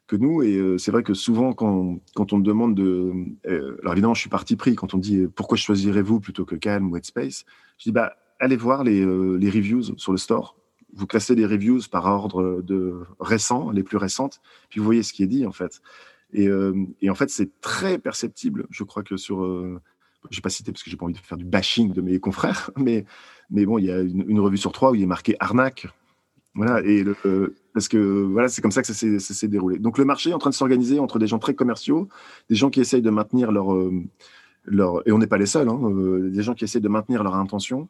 [0.07, 0.43] que nous.
[0.43, 3.13] Et euh, c'est vrai que souvent, quand, quand on me demande de.
[3.47, 4.75] Euh, alors, évidemment, je suis parti pris.
[4.75, 7.45] Quand on dit pourquoi choisirez-vous plutôt que Calm ou Headspace,
[7.77, 10.55] je dis bah, allez voir les, euh, les reviews sur le store
[10.93, 15.13] vous classez les reviews par ordre de récents, les plus récentes, puis vous voyez ce
[15.13, 15.81] qui est dit en fait.
[16.33, 18.65] Et, euh, et en fait, c'est très perceptible.
[18.69, 19.81] Je crois que sur, euh,
[20.29, 22.19] je vais pas cité parce que j'ai pas envie de faire du bashing de mes
[22.19, 23.05] confrères, mais
[23.49, 25.87] mais bon, il y a une, revue sur trois où il est marqué arnaque.
[26.53, 29.79] Voilà, et le, euh, parce que voilà, c'est comme ça que ça s'est déroulé.
[29.79, 32.09] Donc le marché est en train de s'organiser entre des gens très commerciaux,
[32.49, 33.91] des gens qui essayent de maintenir leur, euh,
[34.65, 35.79] leur et on n'est pas les seuls, hein,
[36.29, 37.87] des gens qui essayent de maintenir leur intention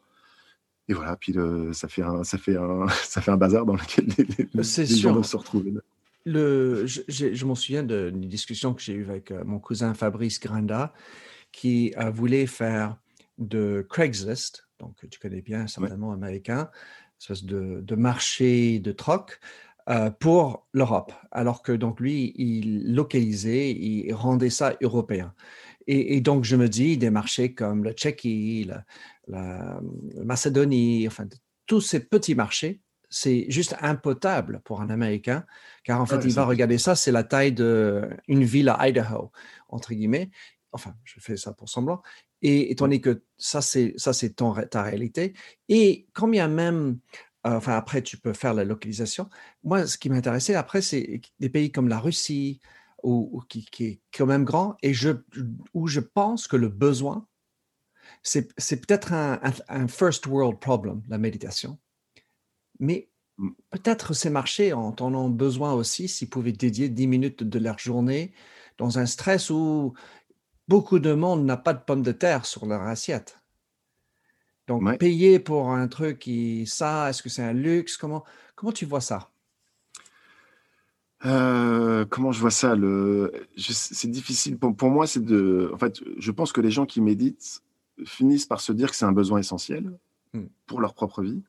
[0.88, 1.34] et voilà, puis
[1.72, 5.36] ça, fait un, ça, fait un, ça fait un bazar dans lequel les, gens se
[5.36, 5.80] retrouvent.
[6.24, 10.38] Le, je, je m'en souviens d'une discussion que j'ai eue avec euh, mon cousin Fabrice
[10.38, 10.92] Grinda,
[11.52, 12.96] qui a voulu faire
[13.38, 16.70] de Craigslist, donc tu connais bien certainement américain,
[17.20, 19.38] espèce de, de, marché de troc
[19.88, 25.34] euh, pour l'Europe, alors que donc lui, il localisait, il rendait ça européen.
[25.86, 28.84] Et, et, donc je me dis, des marchés comme le Tchéquie, la,
[29.28, 29.80] la
[30.24, 31.26] Macédonie, enfin,
[31.66, 35.44] tous ces petits marchés, c'est juste impotable pour un Américain,
[35.84, 39.30] car en fait, il va regarder ça, c'est la taille d'une ville à Idaho,
[39.68, 40.30] entre guillemets.
[40.72, 42.02] Enfin, je fais ça pour semblant.
[42.42, 44.34] Et étant donné que ça, c'est ça, c'est
[44.70, 45.34] ta réalité.
[45.68, 46.98] Et quand bien même,
[47.46, 49.28] euh, enfin, après, tu peux faire la localisation.
[49.64, 52.60] Moi, ce qui m'intéressait après, c'est des pays comme la Russie,
[53.02, 55.10] ou, qui, qui, est quand même grand, et je,
[55.74, 57.26] où je pense que le besoin
[58.22, 61.78] c'est peut-être un, first world problem, la méditation.
[62.78, 63.50] Mais mmh.
[63.70, 67.78] peut-être ces marchés en en ont besoin aussi s'ils pouvaient dédier 10 minutes de leur
[67.78, 68.32] journée
[68.78, 69.94] dans un stress où
[70.72, 73.38] beaucoup de monde n'a pas de pommes de terre sur leur assiette.
[74.68, 77.98] Donc, payer pour un truc qui, ça, est-ce que c'est un luxe?
[77.98, 79.28] Comment, comment tu vois ça?
[81.26, 82.74] Euh, comment je vois ça?
[83.58, 84.56] c'est difficile.
[84.56, 85.70] Pour, pour moi, c'est de.
[85.74, 87.62] En fait, je pense que les gens qui méditent
[88.06, 89.92] finissent par se dire que c'est un besoin essentiel
[90.32, 90.46] hmm.
[90.64, 91.42] pour leur propre vie.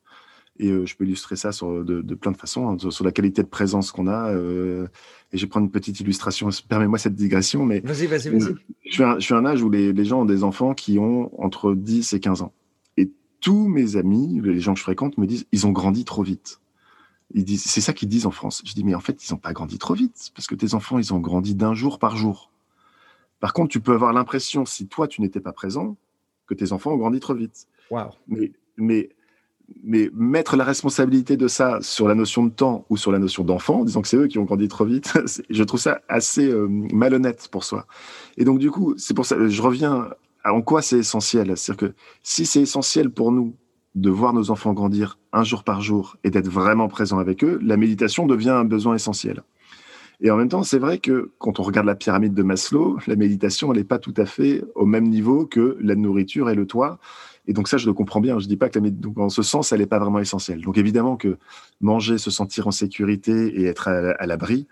[0.59, 3.41] Et euh, je peux illustrer ça sur, de, plein de façons, hein, sur, la qualité
[3.41, 4.31] de présence qu'on a.
[4.31, 4.87] Euh,
[5.31, 6.49] et je vais prendre une petite illustration.
[6.69, 8.55] Permets-moi cette digression, mais vas-y, vas-y, vas-y.
[8.85, 11.31] Je, suis un, suis un âge où les, les, gens ont des enfants qui ont
[11.41, 12.53] entre 10 et 15 ans.
[12.97, 13.11] Et
[13.41, 16.59] tous mes amis, les gens que je fréquente, me disent ils ont grandi trop vite.
[17.33, 18.61] Ils disent, c'est ça qu'ils disent en France.
[18.63, 20.99] Je dis mais en fait ils n'ont pas grandi trop vite parce que tes enfants
[20.99, 22.51] ils ont grandi d'un jour par jour.
[23.39, 25.97] Par contre, tu peux avoir l'impression, si toi tu n'étais pas présent,
[26.45, 27.67] que tes enfants ont grandi trop vite.
[28.27, 29.09] Mais, mais,
[29.83, 33.43] mais mettre la responsabilité de ça sur la notion de temps ou sur la notion
[33.43, 35.13] d'enfant, en disant que c'est eux qui ont grandi trop vite,
[35.49, 37.85] je trouve ça assez euh, malhonnête pour soi.
[38.37, 40.09] Et donc, du coup, c'est pour ça, je reviens
[40.43, 41.57] à en quoi c'est essentiel.
[41.57, 43.55] C'est-à-dire que si c'est essentiel pour nous
[43.95, 47.59] de voir nos enfants grandir un jour par jour et d'être vraiment présent avec eux,
[47.61, 49.43] la méditation devient un besoin essentiel.
[50.21, 53.15] Et en même temps, c'est vrai que quand on regarde la pyramide de Maslow, la
[53.15, 56.97] méditation, n'est pas tout à fait au même niveau que la nourriture et le toit.
[57.45, 58.39] Et donc ça, je le comprends bien.
[58.39, 60.61] Je dis pas que la méditation, en ce sens, elle n'est pas vraiment essentielle.
[60.61, 61.37] Donc évidemment que
[61.81, 64.67] manger, se sentir en sécurité et être à, l'abri,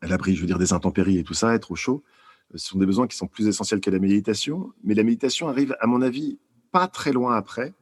[0.00, 2.02] à l'abri, je veux dire des intempéries et tout ça, être au chaud,
[2.54, 4.72] ce sont des besoins qui sont plus essentiels que la méditation.
[4.82, 6.38] Mais la méditation arrive, à mon avis,
[6.72, 7.74] pas très loin après.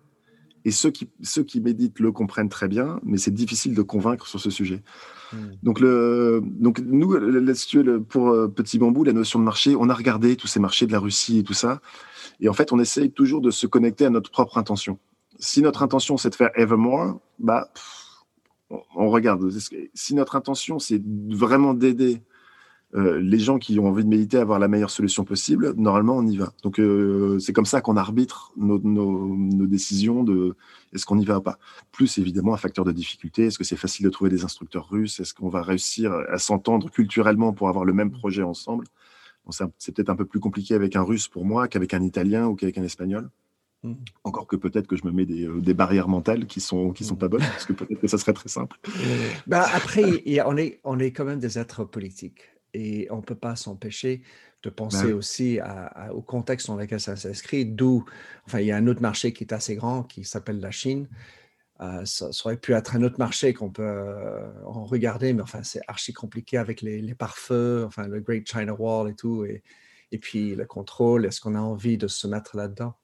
[0.64, 4.26] Et ceux qui, ceux qui méditent le comprennent très bien, mais c'est difficile de convaincre
[4.26, 4.82] sur ce sujet.
[5.32, 5.52] Hmm.
[5.62, 9.94] Donc, le, donc, nous, là-dessus, pour euh, Petit Bambou, la notion de marché, on a
[9.94, 11.80] regardé tous ces marchés de la Russie et tout ça.
[12.40, 14.98] Et en fait, on essaye toujours de se connecter à notre propre intention.
[15.38, 17.70] Si notre intention, c'est de faire Evermore, bah,
[18.70, 19.48] on regarde.
[19.94, 22.22] Si notre intention, c'est vraiment d'aider
[22.94, 26.27] euh, les gens qui ont envie de méditer, avoir la meilleure solution possible, normalement, on
[26.27, 26.53] y va.
[26.62, 28.79] Donc, euh, c'est comme ça qu'on arbitre nos,
[29.66, 30.55] décisions de
[30.92, 31.59] est-ce qu'on y va ou pas.
[31.90, 33.46] Plus, évidemment, un facteur de difficulté.
[33.46, 36.88] Est-ce que c'est facile de trouver des instructeurs russes Est-ce qu'on va réussir à s'entendre
[36.90, 38.87] culturellement pour avoir le même projet ensemble
[39.79, 42.55] C'est peut-être un peu plus compliqué avec un russe pour moi qu'avec un italien ou
[42.55, 43.29] qu'avec un espagnol.
[43.83, 43.94] Mmh.
[44.25, 47.14] Encore que peut-être que je me mets des, euh, barrières mentales qui sont qui sont
[47.14, 48.79] pas bonnes parce que peut-être que ça serait très simple.
[49.46, 53.34] bah après, on est on est quand même des êtres politiques et on ne peut
[53.34, 54.22] pas s'empêcher
[54.62, 55.60] de penser aussi
[56.12, 58.04] au contexte dans lequel ça s'inscrit, d'où,
[58.46, 61.08] enfin, il y a un autre marché qui est assez grand qui s'appelle la Chine.
[61.80, 65.62] Euh, ça, aurait pu être un autre marché qu'on peut euh, en regarder, mais enfin,
[65.62, 69.62] c'est archi compliqué avec les, les pare-feux, enfin, le Great China Wall et tout, et,
[70.10, 71.26] et puis le contrôle.
[71.26, 72.94] Est-ce qu'on a envie de se mettre là-dedans?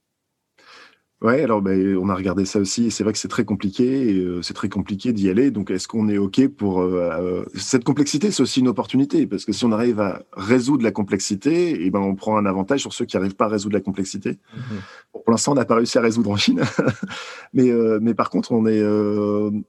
[1.23, 4.11] Ouais, alors ben, on a regardé ça aussi, et c'est vrai que c'est très compliqué,
[4.11, 5.53] et euh, c'est très compliqué d'y aller.
[5.53, 9.45] Donc, est-ce qu'on est OK pour euh, euh, cette complexité C'est aussi une opportunité, parce
[9.45, 12.93] que si on arrive à résoudre la complexité, et ben on prend un avantage sur
[12.93, 14.33] ceux qui n'arrivent pas à résoudre la complexité.
[14.33, 15.13] Mm-hmm.
[15.13, 16.63] pour l'instant, on n'a pas réussi à résoudre en Chine,
[17.55, 18.83] mais mais par contre, on est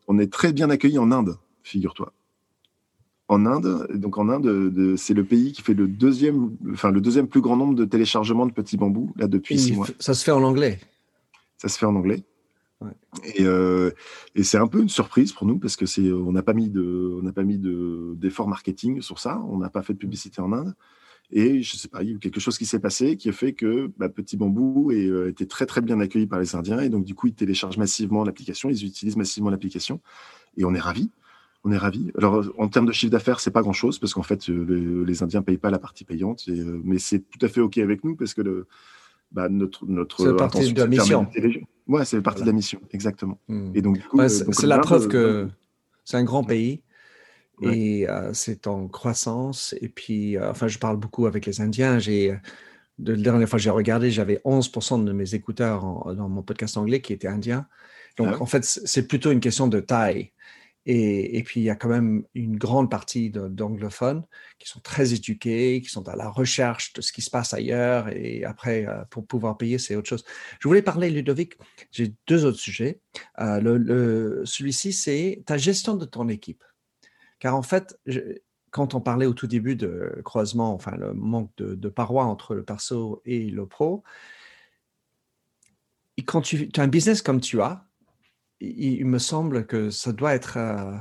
[0.08, 2.14] on est très bien accueilli en Inde, figure-toi.
[3.28, 7.28] En Inde, donc en Inde, c'est le pays qui fait le deuxième, enfin le deuxième
[7.28, 9.88] plus grand nombre de téléchargements de petits bambous là depuis six mois.
[10.00, 10.80] Ça se fait en anglais.
[11.64, 12.26] Ça se fait en anglais.
[13.40, 13.92] Euh,
[14.36, 16.70] et, c'est un peu une surprise pour nous parce que c'est on n'a pas mis
[16.70, 19.42] de on n'a pas mis de d'effort marketing sur ça.
[19.48, 20.76] On n'a pas fait de publicité en Inde.
[21.32, 23.32] Et je sais pas, il y a eu quelque chose qui s'est passé qui a
[23.32, 26.82] fait que bah, Petit Bambou a euh, été très très bien accueilli par les Indiens
[26.82, 30.02] et donc du coup ils téléchargent massivement l'application, ils utilisent massivement l'application
[30.58, 31.12] et on est ravis.
[31.64, 32.12] On est ravis.
[32.18, 35.24] Alors en termes de chiffre d'affaires, c'est pas grand chose parce qu'en fait euh, les,
[35.24, 36.50] Indiens payent pas la partie payante,
[36.84, 38.68] mais c'est tout à fait ok avec nous parce que le,
[39.34, 41.28] bah, notre notre partie de la mission.
[41.88, 43.40] Ouais, c'est partie de la mission, exactement.
[43.48, 43.72] Hmm.
[43.76, 45.50] Et donc, euh, c'est la preuve que
[46.06, 46.82] c'est un grand pays
[47.62, 49.76] et euh, c'est en croissance.
[49.82, 52.00] Et puis, euh, enfin, je parle beaucoup avec les Indiens.
[52.00, 52.38] J'ai
[53.00, 56.78] de la dernière fois que j'ai regardé, j'avais 11% de mes écouteurs dans mon podcast
[56.78, 57.66] anglais qui étaient indiens.
[58.18, 60.32] Donc, ah en fait, c'est plutôt une question de taille.
[60.86, 64.26] Et, puis, il y a quand même une grande partie d'anglophones
[64.60, 68.10] qui sont très éduqués, qui sont à la recherche de ce qui se passe ailleurs.
[68.10, 70.26] Et après, euh, pour pouvoir payer, c'est autre chose.
[70.60, 71.54] Je voulais parler, Ludovic,
[71.92, 73.00] j'ai deux autres sujets.
[73.40, 76.64] Euh, Celui-ci, c'est ta gestion de ton équipe.
[77.40, 77.98] Car en fait,
[78.72, 82.56] quand on parlait au tout début de croisement, enfin, le manque de, de parois entre
[82.56, 84.04] le perso et le pro,
[86.26, 87.86] quand tu as un business comme tu as,
[88.64, 90.98] il, me semble que ça doit être euh,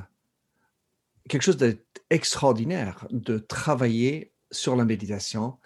[1.29, 5.59] quelque chose d'extraordinaire de travailler sur la méditation.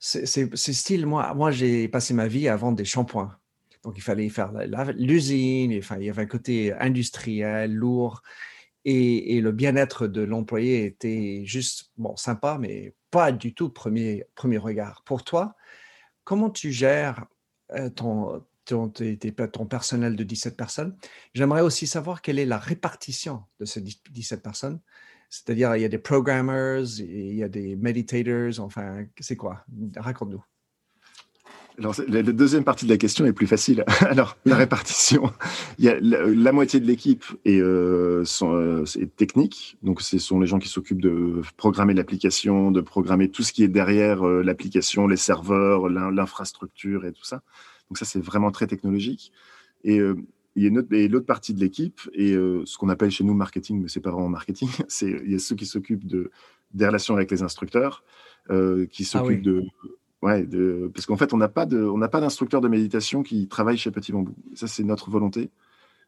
[0.00, 3.36] C'est style, moi, moi j'ai passé ma vie à vendre des shampoings.
[3.84, 4.52] Donc, il fallait faire
[4.96, 8.22] l'usine, enfin, il y avait un côté industriel, lourd,
[8.84, 14.58] et, le bien-être de l'employé était juste, bon, sympa, mais pas du tout premier, premier
[14.58, 15.02] regard.
[15.04, 15.56] Pour toi,
[16.24, 17.26] comment tu gères
[17.72, 18.92] euh, ton, ton,
[19.52, 20.96] ton personnel de 17 personnes.
[21.34, 24.80] J'aimerais aussi savoir quelle est la répartition de ces 17 personnes.
[25.30, 29.64] C'est-à-dire, il y a des programmers, il y a des meditators, enfin, c'est quoi?
[29.96, 30.42] Raconte-nous.
[31.78, 33.84] Alors, la, deuxième partie de la question est plus facile.
[34.00, 35.32] Alors, la répartition,
[35.78, 40.40] il y a la, moitié de l'équipe est, euh, euh, est, technique, donc ce sont
[40.40, 44.42] les gens qui s'occupent de programmer l'application, de programmer tout ce qui est derrière euh,
[44.42, 47.42] l'application, les serveurs, l'infrastructure et tout ça.
[47.88, 49.32] Donc ça, c'est vraiment très technologique.
[49.84, 50.16] Et euh,
[50.56, 53.82] il y a l'autre partie de l'équipe, et euh, ce qu'on appelle chez nous marketing,
[53.82, 56.30] mais c'est pas vraiment marketing, c'est il y a ceux qui s'occupent de,
[56.74, 58.04] des relations avec les instructeurs,
[58.50, 59.64] euh, qui ah s'occupent de...
[60.20, 63.22] Ouais, de, parce qu'en fait, on n'a pas de, on n'a pas d'instructeur de méditation
[63.22, 64.34] qui travaille chez Petit Bambou.
[64.54, 65.48] Ça, c'est notre volonté,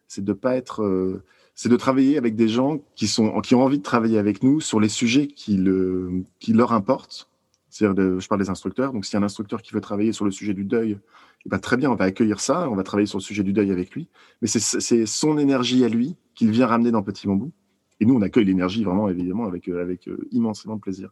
[0.08, 1.22] c'est de pas être,
[1.54, 4.60] c'est de travailler avec des gens qui sont, qui ont envie de travailler avec nous
[4.60, 7.29] sur les sujets qui le, qui leur importent.
[7.70, 8.92] Je parle des instructeurs.
[8.92, 10.98] Donc, a un instructeur qui veut travailler sur le sujet du deuil,
[11.46, 13.52] eh ben, très bien, on va accueillir ça, on va travailler sur le sujet du
[13.52, 14.08] deuil avec lui.
[14.42, 17.52] Mais c'est son énergie à lui qu'il vient ramener dans Petit Bambou.
[18.00, 21.10] Et nous, on accueille l'énergie vraiment, évidemment, avec, euh, avec euh, immensément de plaisir.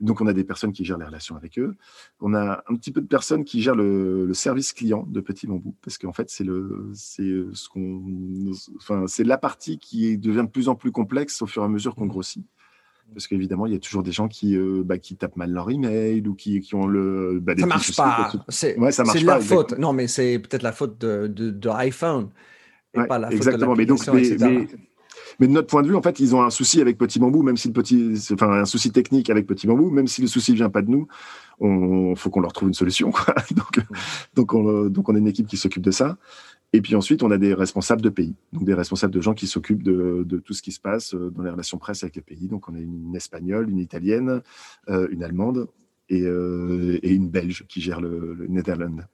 [0.00, 1.76] Donc, on a des personnes qui gèrent les relations avec eux.
[2.20, 5.74] On a un petit peu de personnes qui gèrent le, service client de Petit Bambou,
[5.82, 6.92] parce qu'en fait, c'est euh,
[9.06, 11.94] c'est la partie qui devient de plus en plus complexe au fur et à mesure
[11.94, 12.44] qu'on grossit.
[13.12, 15.70] Parce qu'évidemment, il y a toujours des gens qui, euh, bah, qui tapent mal leur
[15.70, 17.38] email ou qui, qui ont le.
[17.40, 18.32] Bah, ça marche pas.
[18.48, 19.78] C'est ouais, ça marche pas, la faute.
[19.78, 22.30] Non, mais c'est peut-être la faute de, de, iPhone.
[22.94, 23.74] Et pas la exactement.
[23.74, 24.66] Faute de mais donc, mais,
[25.38, 27.42] mais, de notre point de vue, en fait, ils ont un souci avec Petit Bambou,
[27.42, 30.54] même si le petit, enfin, un souci technique avec Petit Bambou, même si le souci
[30.54, 31.06] vient pas de nous,
[31.60, 33.10] il faut qu'on leur trouve une solution.
[33.10, 33.34] Quoi.
[33.52, 33.80] Donc,
[34.34, 36.16] donc, on, donc, on est une équipe qui s'occupe de ça.
[36.74, 39.46] Et puis ensuite, on a des responsables de pays, donc des responsables de gens qui
[39.46, 42.48] s'occupent de, tout ce qui se passe euh, dans les relations presse avec les pays.
[42.48, 44.42] Donc on a une espagnole, une italienne,
[44.88, 45.68] euh, une allemande
[46.10, 49.04] euh, et, une belge qui gère le, le Netherlands.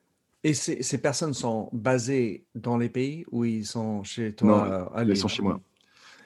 [0.43, 5.15] Et ces, personnes sont basées dans les pays ou ils sont chez toi non, Ils
[5.15, 5.61] sont chez moi.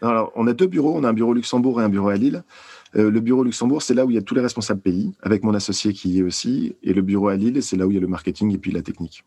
[0.02, 0.96] Alors, on a deux bureaux.
[0.96, 2.44] On a un bureau Luxembourg et un bureau à Lille.
[2.92, 5.52] le bureau Luxembourg, c'est là où il y a tous les responsables pays, avec mon
[5.52, 6.76] associé qui y est aussi.
[6.84, 8.70] Et le bureau à Lille, c'est là où il y a le marketing et puis
[8.70, 9.24] la technique.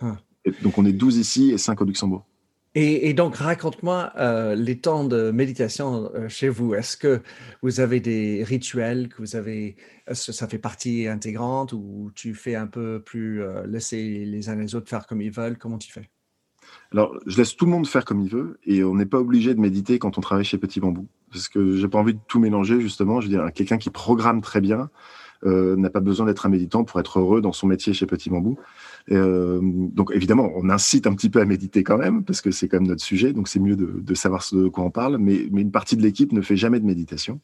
[0.00, 0.16] Ah
[0.62, 2.24] donc on est 12 ici et 5 au Luxembourg.
[2.76, 6.74] Et, donc, raconte-moi euh, les temps de méditation euh, chez vous.
[6.74, 7.22] Est-ce que
[7.62, 9.76] vous avez des rituels que vous avez,
[10.10, 14.74] ça fait partie intégrante ou tu fais un peu plus euh, laisser les uns les
[14.74, 15.56] autres faire comme ils veulent?
[15.56, 16.10] Comment tu fais?
[16.90, 19.54] Alors, je laisse tout le monde faire comme il veut et on n'est pas obligé
[19.54, 22.40] de méditer quand on travaille chez Petit Bambou parce que j'ai pas envie de tout
[22.40, 23.20] mélanger justement.
[23.20, 24.90] Je veux dire, quelqu'un qui programme très bien,
[25.44, 28.58] n'a pas besoin d'être un méditant pour être heureux dans son métier chez Petit Bambou.
[29.10, 32.78] Donc évidemment, on incite un petit peu à méditer quand même, parce que c'est quand
[32.78, 35.96] même notre sujet, donc c'est mieux de, savoir de quoi on parle, mais, une partie
[35.96, 37.40] de l'équipe ne fait jamais de méditation.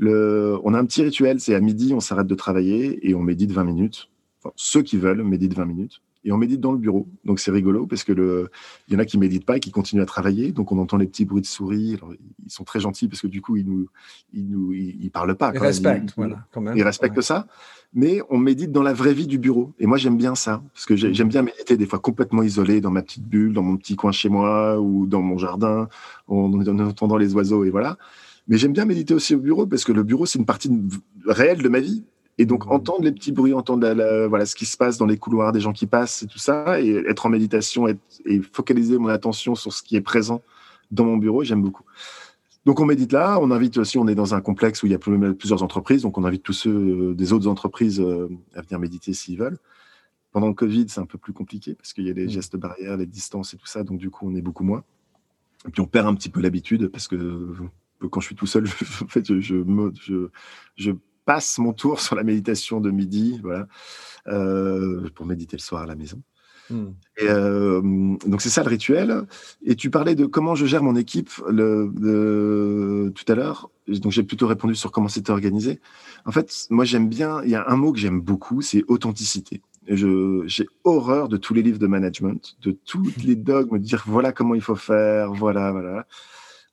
[0.00, 3.52] On a un petit rituel, c'est à midi, on s'arrête de travailler et on médite
[3.52, 4.10] 20 minutes.
[4.56, 7.08] Ceux qui veulent méditent 20 minutes et on médite dans le bureau.
[7.24, 8.50] Donc c'est rigolo parce que le,
[8.88, 10.52] il y en a qui méditent pas et qui continuent à travailler.
[10.52, 11.98] Donc on entend les petits bruits de souris.
[12.44, 13.86] ils sont très gentils parce que du coup ils nous,
[14.32, 15.52] ils nous, ils, parlent pas.
[15.54, 16.76] Ils respectent, voilà, quand même.
[16.76, 17.46] Ils respectent ça.
[17.92, 19.72] Mais on médite dans la vraie vie du bureau.
[19.78, 22.90] Et moi j'aime bien ça parce que j'aime bien méditer des fois complètement isolé dans
[22.90, 25.88] ma petite bulle, dans mon petit coin chez moi ou dans mon jardin,
[26.28, 27.96] en, en entendant les oiseaux et voilà.
[28.46, 30.70] Mais j'aime bien méditer aussi au bureau parce que le bureau c'est une partie
[31.26, 32.04] réelle de ma vie
[32.40, 32.70] et donc mmh.
[32.70, 33.86] entendre les petits bruits, entendre
[34.28, 36.80] voilà ce qui se passe dans les couloirs, des gens qui passent et tout ça,
[36.80, 37.98] et être en méditation et,
[38.50, 40.40] focaliser mon attention sur ce qui est présent
[40.90, 41.84] dans mon bureau, j'aime beaucoup.
[42.64, 44.94] Donc on médite là, on invite aussi, on est dans un complexe où il y
[44.94, 48.78] a plusieurs entreprises, donc on invite tous ceux euh, des autres entreprises euh, à venir
[48.78, 49.58] méditer s'ils veulent.
[50.32, 52.30] Pendant le Covid, c'est un peu plus compliqué parce qu'il y a les mmh.
[52.30, 54.82] gestes barrières, les distances et tout ça, donc du coup on est beaucoup moins.
[55.68, 58.46] Et puis on perd un petit peu l'habitude parce que euh, quand je suis tout
[58.46, 58.64] seul,
[59.02, 59.62] en fait, je,
[60.00, 60.28] je,
[60.76, 60.92] je
[61.30, 63.68] passe mon tour sur la méditation de midi, voilà,
[64.26, 66.20] euh, pour méditer le soir à la maison.
[66.70, 66.88] Hmm.
[67.18, 67.80] Et euh,
[68.26, 69.26] donc c'est ça le rituel.
[69.64, 73.70] Et tu parlais de comment je gère mon équipe le, tout à l'heure.
[73.86, 75.78] Donc j'ai plutôt répondu sur comment c'était organisé.
[76.24, 77.42] En fait, moi j'aime bien.
[77.44, 79.62] Il y a un mot que j'aime beaucoup, c'est authenticité.
[79.86, 84.32] J'ai horreur de tous les livres de management, de tous les dogmes, de dire voilà
[84.32, 86.06] comment il faut faire, voilà, voilà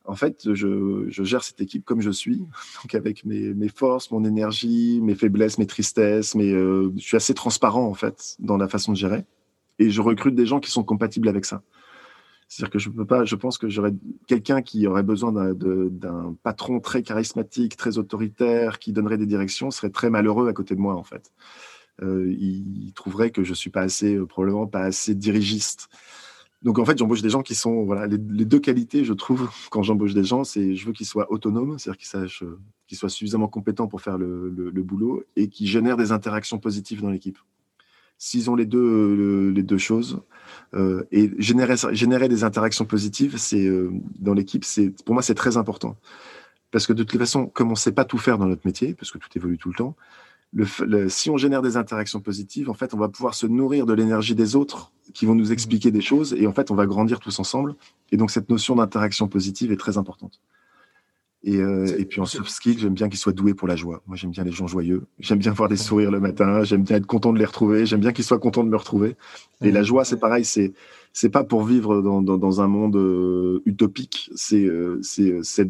[0.08, 2.38] en fait, je, gère cette équipe comme je suis,
[2.84, 7.34] donc avec mes, forces, mon énergie, mes faiblesses, mes tristesses, mais euh, je suis assez
[7.34, 9.26] transparent en fait dans la façon de gérer,
[9.80, 11.62] et je recrute des gens qui sont compatibles avec ça.
[12.47, 13.93] C'est-à-dire que je peux pas, je pense que j'aurais
[14.26, 19.89] quelqu'un qui aurait besoin d'un patron très charismatique, très autoritaire, qui donnerait des directions, serait
[19.89, 21.34] très malheureux à côté de moi en fait.
[22.03, 25.89] Euh, il, trouverait que je suis pas assez, euh, probablement pas assez dirigiste.
[26.64, 29.84] Donc en fait, j'embauche des gens qui sont voilà les, deux qualités, je trouve, quand
[29.84, 33.10] j'embauche des gens, c'est je veux qu'ils soient autonomes, c'est-à-dire qu'ils sachent, euh, qu'ils soient
[33.10, 37.38] suffisamment compétents pour faire le, boulot et qui génèrent des interactions positives dans l'équipe.
[38.20, 40.22] S'ils ont les deux les deux choses
[40.74, 45.36] euh, et générer générer des interactions positives, c'est euh, dans l'équipe, c'est pour moi c'est
[45.36, 45.97] très important
[46.72, 48.93] parce que de toute façon, comme on ne sait pas tout faire dans notre métier,
[48.93, 49.95] parce que tout évolue tout le temps,
[51.08, 54.36] si on génère des interactions positives, en fait, on va pouvoir se nourrir de l'énergie
[54.36, 57.39] des autres qui vont nous expliquer des choses et en fait, on va grandir tous
[57.39, 57.76] ensemble.
[58.12, 60.39] Et donc, cette notion d'interaction positive est très importante.
[61.43, 64.01] Et, euh, et, puis en soft skill, j'aime bien qu'ils soient doués pour la joie.
[64.08, 65.05] Moi, j'aime bien les gens joyeux.
[65.20, 66.64] J'aime bien voir des sourires le matin.
[66.64, 67.86] J'aime bien être content de les retrouver.
[67.86, 69.16] J'aime bien qu'ils soient contents de me retrouver.
[69.62, 70.43] Et la joie, c'est pareil.
[70.43, 70.74] C'est
[71.20, 74.30] c'est pas pour vivre dans, dans, dans un monde euh, utopique.
[74.36, 75.68] C'est euh, c'est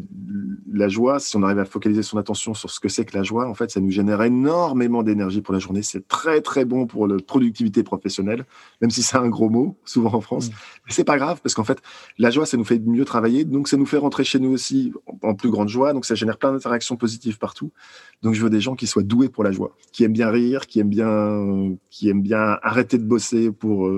[0.70, 1.20] la joie.
[1.20, 3.54] Si on arrive à focaliser son attention sur ce que c'est que la joie, en
[3.54, 5.82] fait, ça nous génère énormément d'énergie pour la journée.
[5.82, 8.44] C'est très très bon pour la productivité professionnelle,
[8.82, 10.50] même si c'est un gros mot souvent en France.
[10.50, 10.52] Mm.
[10.86, 11.80] Mais c'est pas grave parce qu'en fait,
[12.18, 13.46] la joie, ça nous fait mieux travailler.
[13.46, 14.92] Donc ça nous fait rentrer chez nous aussi
[15.22, 15.94] en, plus grande joie.
[15.94, 17.72] Donc ça génère plein d'interactions positives partout.
[18.20, 20.66] Donc je veux des gens qui soient doués pour la joie, qui aiment bien rire,
[20.66, 23.90] qui aiment bien qui aiment bien arrêter de bosser pour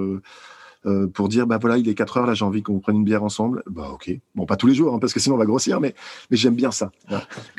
[0.86, 3.04] euh, pour dire bah voilà il est 4 heures là j'ai envie qu'on prenne une
[3.04, 3.62] bière ensemble.
[3.68, 4.10] Bah ok.
[4.34, 5.94] Bon pas tous les jours hein, parce que sinon on va grossir mais
[6.30, 6.90] mais j'aime bien ça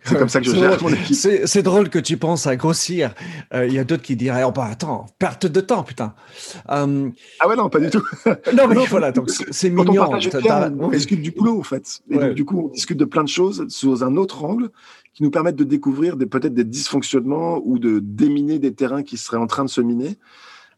[0.04, 1.16] c'est comme ça que je gère mon équipe.
[1.46, 3.14] C'est drôle que tu penses à grossir.
[3.54, 6.14] Euh, il y a d'autres qui diraient oh bah attends perte de temps putain.
[6.70, 7.10] Euh,
[7.40, 8.04] ah ouais non pas du tout.
[8.56, 12.02] Non mais voilà donc c'est mignon on, discute du boulot en fait.
[12.10, 14.70] Et donc du coup on discute de plein de choses sous un autre angle
[15.14, 19.38] qui nous permettent de découvrir peut-être des dysfonctionnements ou de déminer des terrains qui seraient
[19.38, 20.18] en train de se miner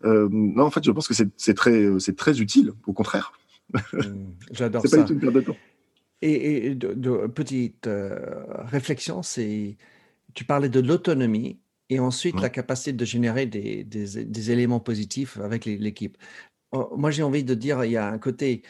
[0.03, 3.33] non, en fait, je pense que c'est très, c'est très utile, au contraire.
[3.93, 4.87] Mmh, j'adore ça.
[4.89, 5.57] C'est pas du tout une perte de temps.
[6.21, 9.75] Et, de, petite euh, réflexion, c'est,
[10.33, 15.37] tu parlais de l'autonomie et ensuite la capacité de générer des, des, des éléments positifs
[15.39, 16.17] avec l'équipe.
[16.71, 18.63] Oh, moi, j'ai envie de dire, il y a un côté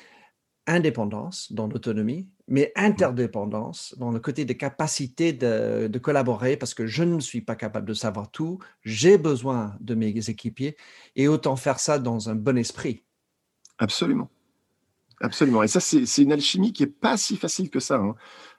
[0.66, 6.86] indépendance dans l'autonomie, mais interdépendance dans le côté des capacités de, de, collaborer parce que
[6.86, 10.76] je ne suis pas capable de savoir tout, j'ai besoin de mes équipiers
[11.16, 13.04] et autant faire ça dans un bon esprit.
[13.78, 14.30] Absolument.
[15.22, 15.64] Absolument.
[15.64, 18.16] Et ça, c'est une alchimie qui n'est pas si facile que ça hein,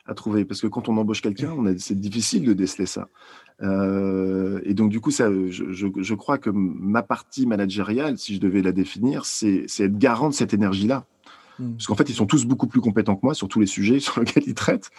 [0.07, 3.09] à trouver parce que quand on embauche quelqu'un, c'est difficile de déceler ça.
[3.61, 8.35] Euh, et donc, du coup, ça, je, je, je crois que ma partie managériale, si
[8.35, 11.07] je devais la définir, c'est être garant de cette énergie-là
[11.59, 11.73] Hmm.
[11.73, 14.01] Parce qu'en fait, ils sont tous beaucoup plus compétents que moi sur tous les sujets
[14.01, 14.91] sur lesquels ils traitent.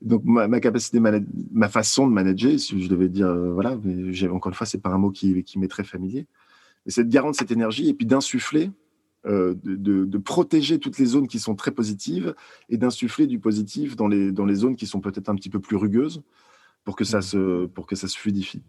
[0.00, 4.50] Donc, ma, capacité, ma façon de manager, si je devais dire, euh, voilà, mais encore
[4.50, 6.26] une fois, c'est pas un mot qui, qui m'est très familier,
[6.86, 8.70] mais c'est de garantir cette énergie et puis d'insuffler,
[9.26, 12.34] euh, de, de, protéger toutes les zones qui sont très positives
[12.70, 15.60] et d'insuffler du positif dans les, dans les zones qui sont peut-être un petit peu
[15.60, 16.22] plus rugueuses
[16.84, 17.22] pour que ça hmm.
[17.22, 18.62] se, pour que ça se fluidifie.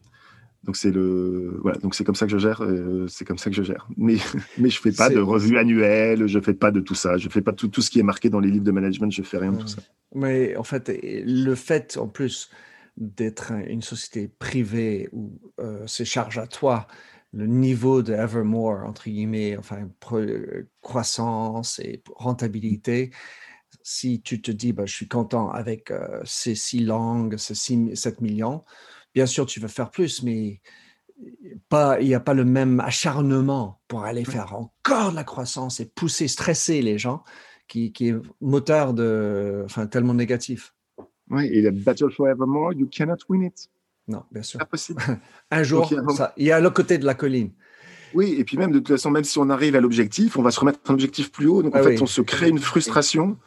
[0.64, 3.50] Donc c'est le voilà, donc c'est comme ça que je gère, euh, c'est comme ça
[3.50, 3.88] que je gère.
[3.98, 4.18] Mais
[4.60, 7.42] mais je fais pas de revue annuelle, je fais pas de tout ça, je fais
[7.42, 9.54] pas tout, tout ce qui est marqué dans les livres de management, je fais rien
[9.54, 9.82] de tout ça.
[10.14, 12.50] Mais en fait, le fait en plus
[12.98, 16.88] d'être une société privée où euh, c'est charge à toi,
[17.34, 19.90] le niveau de Evermore entre guillemets, enfin
[20.82, 23.12] croissance et rentabilité.
[23.84, 28.22] Si tu te dis, bah, je suis content avec euh, ces six langues, ces 7
[28.22, 28.64] millions,
[29.14, 30.62] Bien sûr, tu veux faire plus, mais
[31.70, 35.80] pas, il n'y a pas le même acharnement pour aller faire encore de la croissance
[35.80, 37.24] et pousser, stresser les gens,
[37.68, 40.74] qui, qui est moteur de, enfin, tellement négatif.
[41.30, 43.70] Oui, et le battle forevermore, you cannot win it.
[44.08, 44.62] Non, bien sûr.
[44.62, 45.02] Impossible.
[45.52, 45.90] un jour,
[46.38, 47.52] il y a l'autre côté de la colline.
[48.14, 50.52] Oui, et puis même de toute façon, même si on arrive à l'objectif, on va
[50.52, 51.64] se remettre un objectif plus haut.
[51.64, 53.38] Donc en ah fait, on se crée une frustration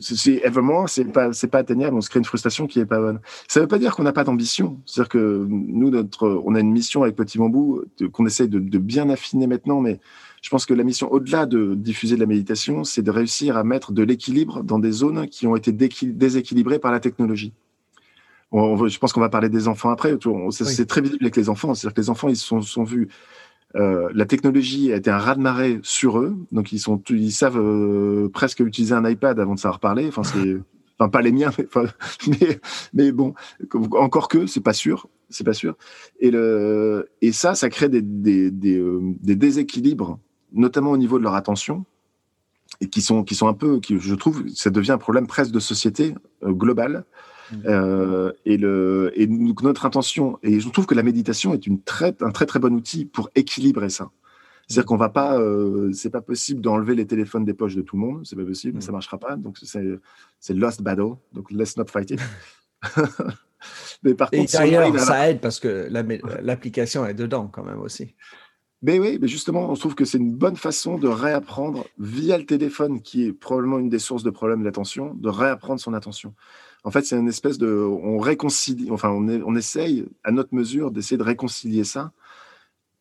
[0.00, 1.96] c'est Evermore, c'est pas, c'est pas atteignable.
[1.96, 3.20] On se crée une frustration qui est pas bonne.
[3.48, 4.80] Ça veut pas dire qu'on n'a pas d'ambition.
[4.86, 8.78] C'est-à-dire que nous, notre, on a une mission avec Petit Bambou qu'on essaye de, de,
[8.78, 10.00] bien affiner maintenant, mais
[10.42, 13.64] je pense que la mission, au-delà de diffuser de la méditation, c'est de réussir à
[13.64, 17.52] mettre de l'équilibre dans des zones qui ont été déséquilibrées par la technologie.
[18.52, 20.16] On, je pense qu'on va parler des enfants après.
[20.50, 21.74] C'est très visible avec les enfants.
[21.74, 23.08] C'est-à-dire que les enfants, ils sont vus
[23.76, 28.28] euh, la technologie a été un raz-de-marée sur eux, donc ils sont, ils savent euh,
[28.28, 30.06] presque utiliser un iPad avant de savoir parler.
[30.08, 30.56] Enfin, c'est,
[30.98, 31.50] enfin pas les miens,
[32.26, 32.60] mais,
[32.92, 33.34] mais, bon,
[33.92, 35.76] encore que c'est pas sûr, c'est pas sûr.
[36.18, 40.18] Et le, et ça, ça crée des, des, des, euh, des déséquilibres,
[40.52, 41.84] notamment au niveau de leur attention,
[42.80, 45.52] et qui sont, qui sont un peu, qui, je trouve, ça devient un problème presque
[45.52, 47.04] de société globale.
[47.52, 47.56] Mmh.
[47.66, 52.14] Euh, et, le, et notre intention, et je trouve que la méditation est une très,
[52.20, 54.10] un très très bon outil pour équilibrer ça.
[54.68, 54.86] C'est-à-dire mmh.
[54.86, 58.02] qu'on va pas, euh, c'est pas possible d'enlever les téléphones des poches de tout le
[58.02, 58.82] monde, c'est pas possible, mmh.
[58.82, 59.36] ça marchera pas.
[59.36, 62.20] Donc c'est lost battle, donc let's not fight it.
[64.02, 65.88] Mais par et d'ailleurs, ça aide parce que
[66.42, 68.14] l'application est dedans quand même aussi.
[68.82, 72.46] Mais oui, mais justement, on trouve que c'est une bonne façon de réapprendre via le
[72.46, 76.34] téléphone, qui est probablement une des sources de problèmes de l'attention, de réapprendre son attention
[76.84, 80.90] en fait, c'est une espèce de, on réconcilie, enfin, on, on essaye à notre mesure
[80.90, 82.12] d'essayer de réconcilier ça.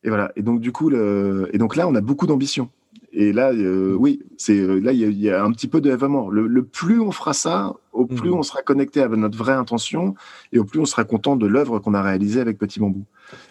[0.04, 0.32] Et voilà.
[0.36, 2.70] Et donc, du coup, le, et donc là, on a beaucoup d'ambition.
[3.12, 6.30] Et là, euh, oui, c'est euh, là, il y, a un petit peu de vraiment.
[6.30, 8.34] Le, plus on fera ça, au plus mmh.
[8.34, 10.14] on sera connecté à notre vraie intention
[10.54, 13.06] et au plus on sera content de l'œuvre qu'on a réalisée avec Petit Bambou.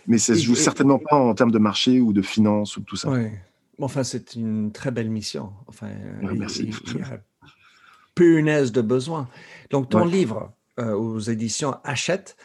[0.07, 2.97] Mais ça se joue certainement pas en termes de marché ou de finance ou tout
[2.97, 3.11] ça.
[3.11, 3.27] Oui.
[3.81, 5.53] Enfin, c'est une très belle mission.
[5.67, 5.89] Enfin,
[6.23, 6.71] merci.
[6.87, 7.21] Il, y a
[8.19, 9.29] punaise de besoin.
[9.71, 12.37] Donc, ton livre euh, aux éditions Hachette,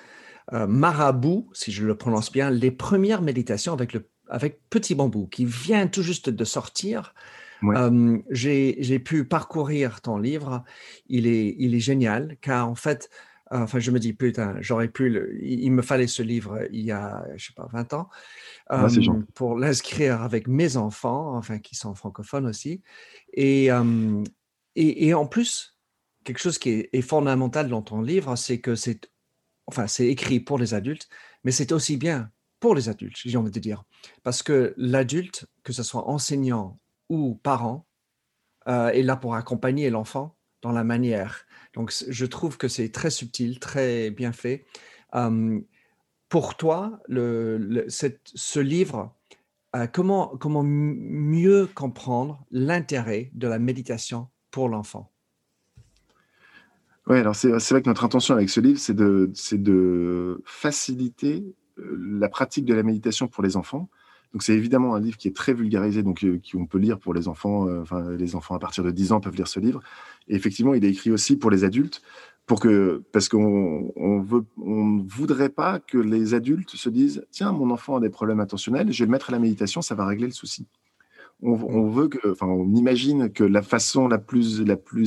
[0.53, 5.25] euh, Marabout, si je le prononce bien, les premières méditations avec, le, avec Petit Bambou,
[5.25, 7.15] qui vient tout juste de sortir.
[7.63, 10.63] Euh, j'ai pu parcourir ton livre.
[11.07, 13.09] Il est, il est génial, car en fait,
[13.49, 16.91] enfin, je me dis, putain, j'aurais pu, le, il, me fallait ce livre il y
[16.91, 18.09] a, je sais pas, 20 ans,
[18.69, 18.87] ah,
[19.33, 22.81] pour l'inscrire avec mes enfants, enfin, qui sont francophones aussi.
[23.33, 23.71] Et,
[24.75, 25.77] et, en plus,
[26.23, 29.11] quelque chose qui est, fondamental dans ton livre, c'est que c'est
[29.67, 31.09] enfin, écrit pour les adultes,
[31.43, 33.83] mais c'est aussi bien pour les adultes, j'ai envie de dire.
[34.23, 37.87] Parce que l'adulte, que ce soit enseignant ou parent,
[38.67, 41.45] euh, est là pour accompagner l'enfant dans la manière.
[41.73, 44.65] Donc, je trouve que c'est très subtil, très bien fait.
[46.29, 49.15] pour toi, ce livre,
[49.75, 55.09] euh, comment, comment mieux comprendre l'intérêt de la méditation pour l'enfant
[57.07, 61.43] oui, alors c'est vrai que notre intention avec ce livre, c'est de, faciliter
[61.77, 63.89] euh, la pratique de la méditation pour les enfants.
[64.31, 66.97] Donc c'est évidemment un livre qui est très vulgarisé, donc euh, qui on peut lire
[66.99, 67.67] pour les enfants.
[67.67, 69.81] Euh, enfin, les enfants à partir de 10 ans peuvent lire ce livre.
[70.29, 72.01] Et effectivement, il est écrit aussi pour les adultes,
[72.45, 77.51] pour que parce qu'on on veut, on voudrait pas que les adultes se disent tiens,
[77.51, 80.05] mon enfant a des problèmes attentionnels, je vais le mettre à la méditation, ça va
[80.05, 80.67] régler le souci
[81.43, 84.61] on, veut enfin, imagine que la façon la plus,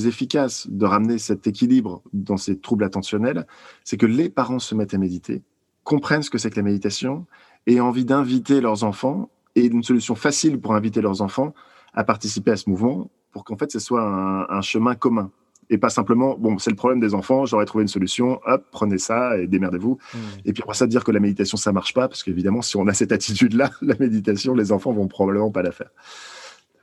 [0.06, 3.46] efficace de ramener cet équilibre dans ces troubles attentionnels,
[3.84, 5.42] c'est que les parents se mettent à méditer,
[5.84, 7.26] comprennent ce que c'est que la méditation
[7.66, 11.54] et envie d'inviter leurs enfants et une solution facile pour inviter leurs enfants
[11.94, 14.02] à participer à ce mouvement pour qu'en fait ce soit
[14.50, 15.30] un chemin commun
[15.70, 18.98] et pas simplement, bon, c'est le problème des enfants, j'aurais trouvé une solution, hop, prenez
[18.98, 19.98] ça et démerdez-vous.
[20.14, 20.18] Mmh.
[20.44, 22.86] Et puis après ça, dire que la méditation, ça marche pas, parce qu'évidemment, si on
[22.86, 25.90] a cette attitude-là, la méditation, les enfants vont probablement pas la faire.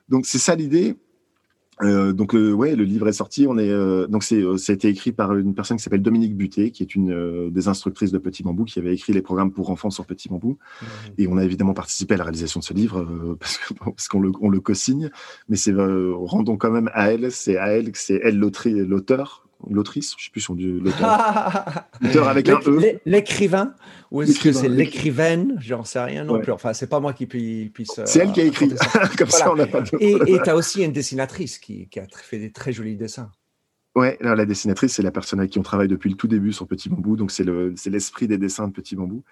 [0.10, 0.96] Donc c'est ça l'idée.
[1.82, 3.48] Euh, donc euh, ouais, le livre est sorti.
[3.48, 6.36] On est euh, donc c'est ça a été écrit par une personne qui s'appelle Dominique
[6.36, 9.70] Buté, qui est une des instructrices de Petit Bambou, qui avait écrit les programmes pour
[9.70, 10.58] enfants sur Petit Bambou.
[10.82, 10.86] Mmh.
[11.18, 13.38] Et on a évidemment participé à la réalisation de ce livre
[13.80, 15.10] parce qu'on le, on le co-signe.
[15.50, 19.43] Mais c'est rendons quand même à elle, c'est à elle, c'est elle l'auteur.
[19.70, 21.10] L'autrice, je sais plus son dieu, l'auteur.
[22.28, 23.00] avec un E.
[23.06, 23.74] L'écrivain
[24.12, 25.56] ou est-ce que c'est l'écrivaine?
[25.60, 26.52] J'en sais rien non plus.
[26.52, 28.00] Enfin, c'est pas moi qui puisse.
[28.06, 28.72] c'est elle qui a écrit.
[29.18, 29.84] Comme ça, on n'a pas.
[30.00, 33.32] Et tu as aussi une dessinatrice qui, qui, a fait des très jolis dessins.
[33.96, 36.68] Ouais, la dessinatrice, c'est la personne avec qui on travaille depuis le tout début sur
[36.68, 37.16] Petit Bambou.
[37.16, 37.46] Donc, c'est
[37.90, 39.24] l'esprit des dessins de Petit Bambou.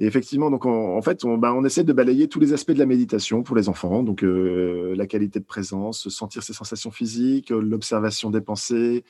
[0.00, 2.78] Et effectivement, donc en fait, on, bah, on, essaie de balayer tous les aspects de
[2.78, 4.04] la méditation pour les enfants.
[4.04, 9.04] Donc, euh, la qualité de présence, sentir ses sensations physiques, l'observation des pensées,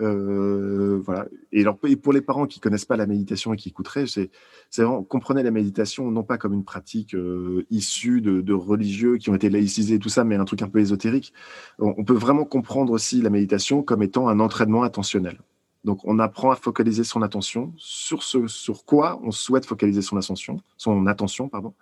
[0.00, 1.26] euh, voilà.
[1.52, 1.64] Et,
[1.96, 4.30] pour les parents qui connaissent pas la méditation et qui écouteraient, c'est
[4.76, 9.34] vraiment comprenez la méditation non pas comme une pratique euh, issue de, religieux qui ont
[9.34, 11.32] été laïcisés tout ça, mais un truc un peu ésotérique.
[11.78, 15.38] on peut vraiment comprendre aussi la méditation comme étant un entraînement attentionnel.
[15.84, 20.16] Donc, on apprend à focaliser son attention sur ce sur quoi on souhaite focaliser son
[20.16, 21.74] attention, son attention, pardon.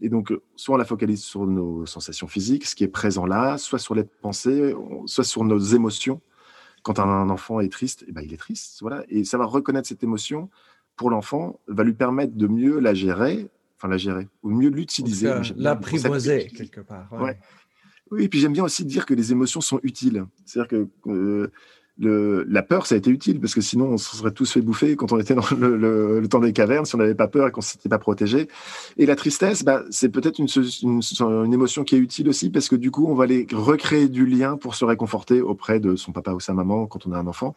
[0.00, 3.58] Et donc, soit on la focalise sur nos sensations physiques, ce qui est présent là,
[3.58, 4.74] soit sur les pensées,
[5.06, 6.20] soit sur nos émotions.
[6.84, 9.04] Quand un enfant est triste, eh ben, il est triste, voilà.
[9.08, 10.50] Et va reconnaître cette émotion
[10.96, 15.32] pour l'enfant, va lui permettre de mieux la gérer, enfin la gérer, ou mieux l'utiliser.
[15.56, 17.12] L'apprivoiser quelque part.
[17.12, 17.38] Ouais.
[18.10, 20.26] Oui, et puis j'aime bien aussi dire que les émotions sont utiles.
[20.44, 21.50] C'est-à-dire que euh,
[21.98, 24.96] la peur, ça a été utile parce que sinon on se serait tous fait bouffer
[24.96, 27.60] quand on était dans le, temps des cavernes, si on n'avait pas peur et qu'on
[27.60, 28.48] ne s'était pas protégé.
[28.96, 30.48] Et la tristesse, bah, c'est peut-être une,
[30.82, 34.26] une, émotion qui est utile aussi parce que du coup, on va aller recréer du
[34.26, 37.26] lien pour se réconforter auprès de son papa ou sa maman quand on a un
[37.26, 37.54] enfant,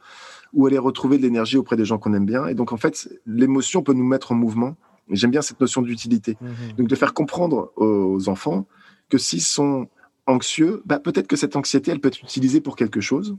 [0.53, 2.45] ou aller retrouver de l'énergie auprès des gens qu'on aime bien.
[2.47, 4.75] Et donc, en fait, l'émotion peut nous mettre en mouvement.
[5.09, 6.37] J'aime bien cette notion d'utilité.
[6.39, 8.67] Mmh donc, de faire comprendre aux enfants
[9.09, 9.87] que s'ils sont
[10.27, 13.35] anxieux, bah, peut-être que cette anxiété, elle peut être utilisée pour quelque chose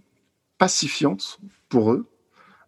[0.59, 2.07] pacifiante pour eux.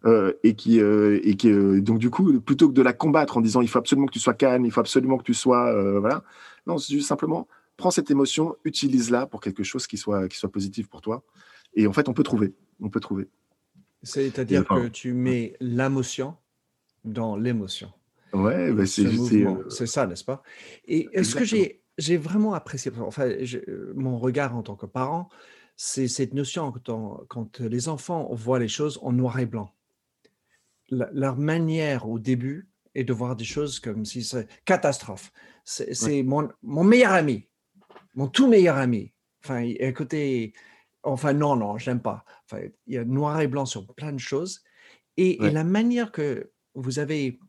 [0.03, 3.37] Euh, et qui, euh, et qui euh, donc du coup, plutôt que de la combattre
[3.37, 5.99] en disant il faut absolument que tu sois calme, il faut absolument que tu sois,
[5.99, 6.23] voilà,
[6.65, 7.47] non, c'est juste simplement
[7.81, 11.23] prends cette émotion, utilise-la pour quelque chose qui soit, qui soit positif pour toi.
[11.73, 13.27] Et en fait, on peut trouver, on peut trouver.
[14.03, 16.37] C'est-à-dire que tu mets l'émotion
[17.03, 17.91] dans l'émotion.
[18.33, 20.43] Ouais, bah, c'est ça, n'est-ce pas?
[20.85, 23.29] Et ce que j'ai j'ai vraiment apprécié, enfin,
[23.95, 25.29] mon regard en tant que parent,
[25.75, 29.73] c'est cette notion quand, quand, les enfants voient les choses en noir et blanc.
[30.89, 35.31] leur manière au début est de voir des choses comme si c'est catastrophe.
[35.63, 37.47] C'est mon, mon, meilleur ami,
[38.15, 39.13] mon tout meilleur ami.
[39.43, 40.53] Enfin, écoutez,
[41.03, 42.25] enfin non, non, j'aime pas.
[42.45, 44.63] Enfin, il y a noir et blanc sur plein de choses.
[45.17, 47.39] Et, et la manière que vous avez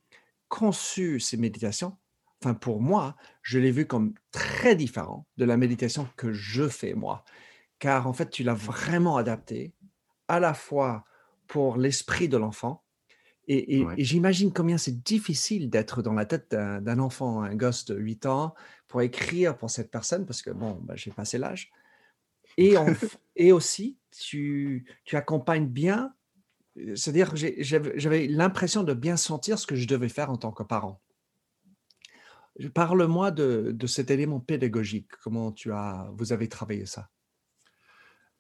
[0.49, 1.97] conçu ces méditations,
[2.43, 6.95] enfin pour moi, je l'ai vu comme très différent de la méditation que je fais
[6.95, 7.25] moi
[7.83, 9.75] car en fait, tu l'as vraiment adapté
[10.29, 11.05] à la fois
[11.49, 12.85] pour l'esprit de l'enfant.
[13.49, 18.27] Et, j'imagine combien c'est difficile d'être dans la tête d'un enfant, un gosse de 8
[18.27, 18.55] ans,
[18.87, 21.73] pour écrire pour cette personne, parce que bon, bah, j'ai passé l'âge.
[22.57, 22.75] Et,
[23.35, 26.15] et aussi, tu, tu accompagnes bien,
[26.77, 31.01] c'est-à-dire j'avais l'impression de bien sentir ce que je devais faire en tant que parent.
[32.75, 37.11] Parle-moi de, de, cet élément pédagogique, comment tu as, vous avez travaillé ça?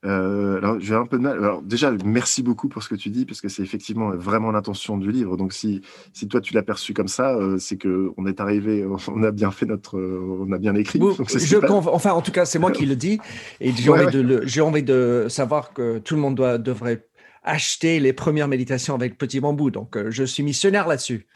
[0.05, 1.39] Euh, alors, j'ai un peu de mal.
[1.39, 4.97] Alors, déjà, merci beaucoup pour ce que tu dis, parce que c'est effectivement vraiment l'intention
[4.97, 5.37] du livre.
[5.37, 5.81] Donc, si,
[6.13, 9.31] si toi tu l'as perçu comme ça, euh, c'est que on est arrivé, on a
[9.31, 10.99] bien fait notre, on a bien écrit.
[10.99, 13.21] je Enfin, en tout cas, c'est moi qui le dis,
[13.61, 17.07] et j'ai envie, De envie de savoir que tout le monde doit, devrait
[17.45, 19.71] acheter les premières méditations avec Petit Bambou.
[19.71, 21.27] Donc, euh, je suis missionnaire là-dessus.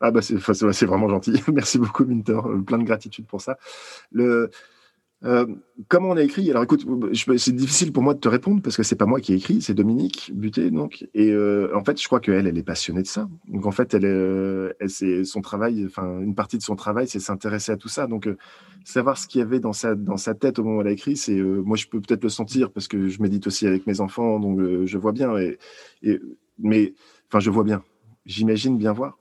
[0.00, 1.42] Ah bah c'est vraiment gentil.
[1.52, 2.38] Merci beaucoup, Minter.
[2.66, 3.56] Plein de gratitude pour ça.
[4.12, 4.50] Le,
[5.24, 5.46] euh,
[5.88, 6.50] comment on a écrit?
[6.50, 9.32] Alors écoute, c'est difficile pour moi de te répondre parce que c'est pas moi qui
[9.32, 11.06] ai écrit, c'est Dominique Buté donc.
[11.14, 13.28] Et euh, en fait, je crois qu'elle, elle est passionnée de ça.
[13.48, 17.20] Donc en fait, elle, euh, elle son travail, enfin une partie de son travail, c'est
[17.20, 18.06] s'intéresser à tout ça.
[18.06, 18.28] Donc
[18.84, 21.40] savoir ce qu'il y avait dans sa tête au moment où elle a écrit, c'est
[21.40, 24.60] moi je peux peut-être le sentir parce que je médite aussi avec mes enfants, donc
[24.84, 25.32] je vois bien.
[26.58, 26.94] Mais
[27.28, 27.82] enfin, je vois bien.
[28.26, 29.18] J'imagine bien voir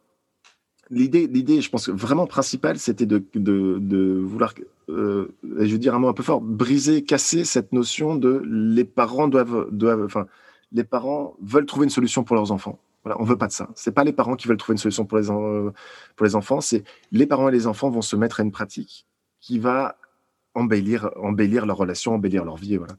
[0.94, 4.54] l'idée, l'idée, je pense vraiment principale, c'était de, vouloir,
[4.90, 8.84] euh, je veux dire un mot un peu fort, briser, casser cette notion de les
[8.84, 10.28] parents doivent, doivent, enfin,
[10.72, 12.80] les parents veulent trouver une solution pour leurs enfants.
[13.04, 13.70] Voilà, on veut pas de ça.
[13.76, 16.84] C'est pas les parents qui veulent trouver une solution pour les, pour les enfants, c'est
[17.12, 19.06] les parents et les enfants vont se mettre à une pratique
[19.40, 19.98] qui va
[20.56, 22.78] embellir, embellir leur relation, embellir leur vie.
[22.78, 22.94] Voilà.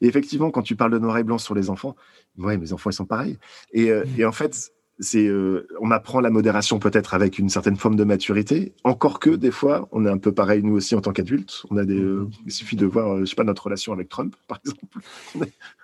[0.00, 1.96] Et effectivement, quand tu parles de noir et blanc sur les enfants,
[2.38, 3.38] ouais, mes enfants, ils sont pareils.
[3.72, 4.20] Et, euh, mmh.
[4.20, 8.04] et en fait, c'est euh, on apprend la modération peut-être avec une certaine forme de
[8.04, 8.72] maturité.
[8.82, 11.64] Encore que des fois, on est un peu pareil nous aussi en tant qu'adultes.
[11.70, 12.42] On a des, euh, mm-hmm.
[12.46, 14.98] il suffit de voir, euh, je sais pas, notre relation avec Trump, par exemple.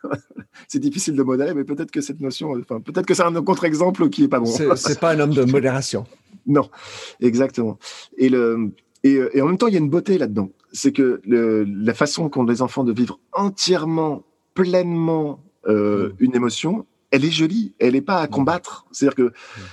[0.68, 4.08] c'est difficile de modérer, mais peut-être que cette notion, enfin, peut-être que c'est un contre-exemple
[4.08, 4.46] qui est pas bon.
[4.46, 6.04] C'est pas un homme de modération.
[6.46, 6.70] non,
[7.20, 7.78] exactement.
[8.16, 8.72] Et le
[9.04, 10.50] et, et, en même temps, il y a une beauté là-dedans.
[10.72, 14.22] C'est que le, la façon qu'ont les enfants de vivre entièrement,
[14.54, 16.10] pleinement mm.
[16.20, 18.86] une émotion, elle est jolie, elle n'est pas à combattre.
[18.90, 19.32] C'est-à-dire que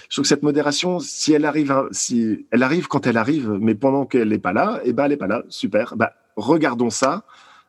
[0.10, 3.76] je trouve que cette modération, si elle arrive, si elle arrive quand elle arrive, mais
[3.76, 5.44] pendant qu'elle n'est pas là, et eh ben elle n'est pas là.
[5.48, 5.96] Super.
[5.96, 7.24] Bah, regardons ça,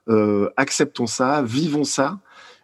[0.08, 2.18] euh, acceptons ça, vivons ça.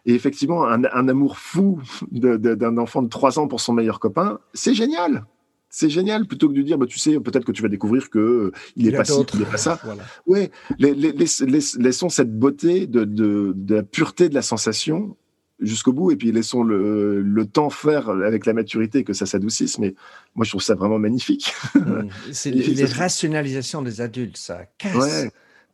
[0.05, 1.81] Et effectivement, un, amour fou
[2.11, 5.25] d'un enfant de 3 ans pour son meilleur copain, c'est génial.
[5.69, 8.19] C'est génial plutôt que de dire, bah, tu sais, peut-être que tu vas découvrir que
[8.19, 9.79] euh, il est pas ci, il est pas ça.
[10.25, 10.49] Ouais,
[10.79, 15.17] laissons cette beauté de, de, de, la pureté de la sensation
[15.59, 19.79] jusqu'au bout et puis laissons le, le, temps faire avec la maturité que ça s'adoucisse.
[19.79, 19.95] Mais
[20.35, 21.53] moi, je trouve ça vraiment magnifique.
[21.75, 22.09] Mmh.
[22.31, 25.27] C'est les, rationalisations des adultes, ça casse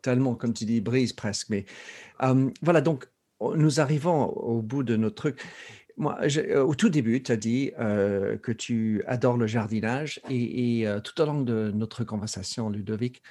[0.03, 1.49] tellement, comme tu dis, brise presque.
[1.49, 1.65] Mais
[2.21, 3.07] euh, voilà, donc
[3.41, 5.41] nous arrivons au bout de notre truc.
[5.97, 10.85] Moi, euh, au tout début, tu as dit euh, que tu adores le jardinage et,
[11.03, 13.23] tout au long de notre conversation, Ludovic,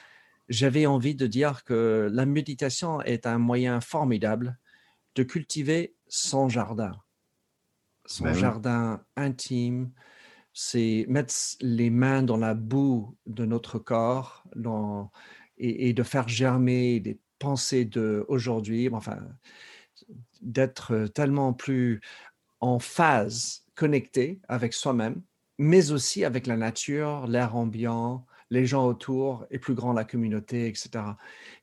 [0.48, 4.58] j'avais envie de dire que la méditation est un moyen formidable
[5.14, 6.92] de cultiver son jardin,
[8.04, 9.90] son ben jardin intime,
[10.52, 14.44] c'est mettre les mains dans la boue de notre corps
[15.56, 19.20] et, de faire germer des pensées d'aujourd'hui, enfin,
[20.42, 22.02] d'être tellement plus
[22.60, 25.22] en phase, connecté avec soi-même,
[25.56, 30.68] mais aussi avec la nature, l'air ambiant, les gens autour et plus grand la communauté,
[30.68, 30.90] etc.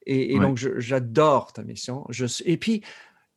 [0.07, 2.03] Et, donc, j'adore ta mission.
[2.09, 2.81] Je, et puis,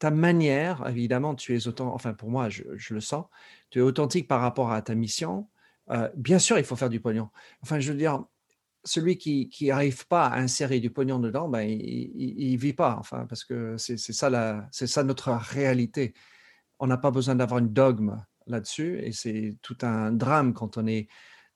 [0.03, 3.26] ta manière, évidemment, tu es autant, enfin pour moi, je, le sens,
[3.70, 5.48] tu es authentique par rapport à ta mission.
[5.90, 7.28] Euh, bien sûr, il faut faire du pognon.
[7.62, 8.24] Enfin, je veux dire,
[8.82, 13.26] celui qui n'arrive pas à insérer du pognon dedans, ben, il ne vit pas, enfin,
[13.28, 16.14] parce que c'est ça, ça notre réalité.
[16.80, 20.86] On n'a pas besoin d'avoir une dogme là-dessus, et c'est tout un drame quand on
[20.88, 21.07] est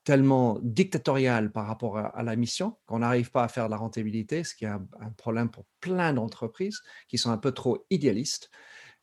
[0.07, 4.45] tellement dictatorial par rapport à, la mission qu'on n'arrive pas à faire de la rentabilité,
[4.45, 4.87] ce qui est un,
[5.17, 8.49] problème pour plein d'entreprises qui sont un peu trop idéalistes.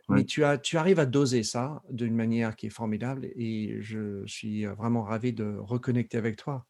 [0.08, 4.26] Mais tu, as, tu arrives à doser ça d'une manière qui est formidable et je
[4.26, 6.66] suis vraiment ravi de reconnecter avec toi.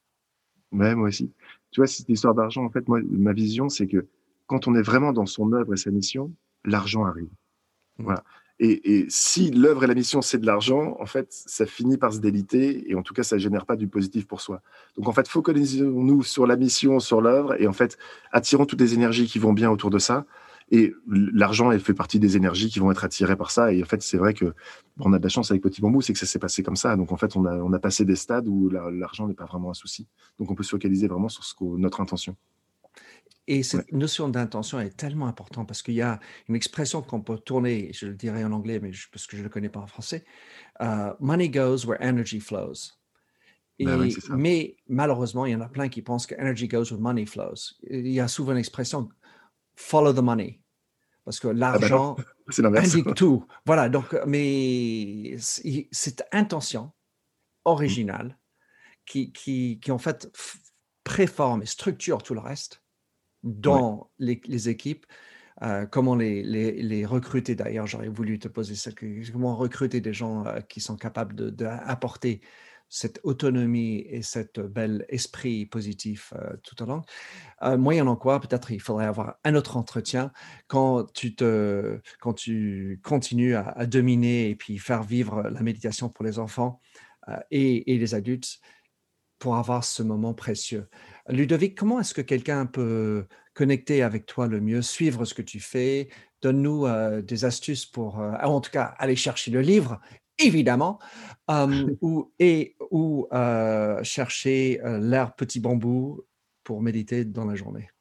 [0.72, 1.32] Ouais, moi aussi.
[1.70, 4.08] Tu vois, cette histoire d'argent, en fait, moi, ma vision, c'est que
[4.48, 6.34] quand on est vraiment dans son œuvre et sa mission,
[6.66, 7.30] l'argent arrive.
[8.00, 8.04] Mmh.
[8.06, 8.24] Voilà.
[8.66, 12.20] Et, si l'œuvre et la mission, c'est de l'argent, en fait, ça finit par se
[12.20, 14.62] déliter et en tout cas, ça ne génère pas du positif pour soi.
[14.96, 17.98] Donc, en fait, focalisons-nous sur la mission, sur l'œuvre et en fait,
[18.32, 20.26] attirons toutes les énergies qui vont bien autour de ça.
[20.72, 23.74] Et l'argent, elle fait partie des énergies qui vont être attirées par ça.
[23.74, 24.54] Et en fait, c'est vrai que
[24.98, 26.96] on a de la chance avec Petit Bambou, c'est que ça s'est passé comme ça.
[26.96, 29.72] Donc, en fait, on a, on a passé des stades où l'argent n'est pas vraiment
[29.72, 30.08] un souci.
[30.40, 32.38] Donc, on peut se focaliser vraiment sur ce notre intention.
[33.48, 37.38] Et cette notion d'intention est tellement importante parce qu'il y a une expression qu'on peut
[37.38, 39.88] tourner, je le dirais en anglais, mais parce que je ne le connais pas en
[39.88, 40.24] français.
[40.82, 42.94] Euh, money goes where energy flows.
[43.80, 47.26] Ben mais malheureusement, il y en a plein qui pensent que energy goes where money
[47.26, 47.74] flows.
[47.90, 49.10] Il y a souvent l'expression
[49.76, 50.62] follow the money.
[51.26, 52.16] Parce que ah ben l'argent
[52.76, 53.46] indique tout.
[53.66, 55.36] Voilà, donc, mais
[55.92, 56.92] cette intention
[57.66, 58.38] originale
[59.06, 60.30] qui, qui, qui en fait
[61.04, 62.83] préforme et structure tout le reste,
[63.44, 65.06] dans les, équipes.
[65.62, 68.92] Euh, comment les, recruter d'ailleurs, j'aurais voulu te poser ça,
[69.32, 72.42] comment recruter des gens euh, qui sont capables d'apporter
[72.90, 77.02] cette autonomie et cet bel esprit positif euh, tout au long.
[77.78, 80.32] moyen en quoi, peut-être il faudrait avoir un autre entretien
[80.68, 81.36] quand tu,
[83.02, 86.82] continues à, dominer et puis faire vivre la méditation pour les enfants
[87.50, 88.60] et les adultes
[89.40, 90.88] pour avoir ce moment précieux.
[91.30, 95.60] Ludovic, comment est-ce que quelqu'un peut connecter avec toi le mieux, suivre ce que tu
[95.60, 96.10] fais?
[96.42, 100.02] Donne-nous euh, des astuces pour, euh, en tout cas, aller chercher le livre,
[100.38, 101.00] évidemment,
[102.02, 106.22] ou, et ou euh, chercher l'air petit bambou
[106.64, 107.93] pour méditer dans la journée.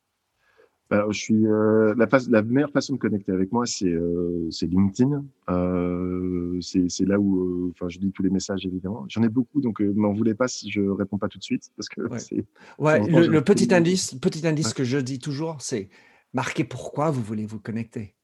[1.10, 5.24] Je suis euh, la, la, meilleure façon de connecter avec moi, c'est euh, LinkedIn.
[5.50, 9.04] Euh, c'est là où, enfin, je lis tous les messages évidemment.
[9.08, 11.88] J'en ai beaucoup, donc m'en voulez pas si je réponds pas tout de suite, parce
[11.88, 12.44] que ouais.
[12.78, 15.88] ouais le, petit indice, petit indice que je dis toujours, c'est
[16.32, 18.14] marquer pourquoi vous voulez vous connecter.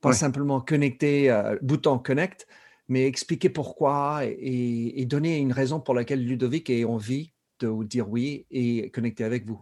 [0.00, 1.32] Pas simplement connecter,
[1.62, 2.48] bouton connect,
[2.88, 7.84] mais expliquer pourquoi et, et, donner une raison pour laquelle Ludovic ait envie de vous
[7.84, 9.60] dire oui et connecter avec vous.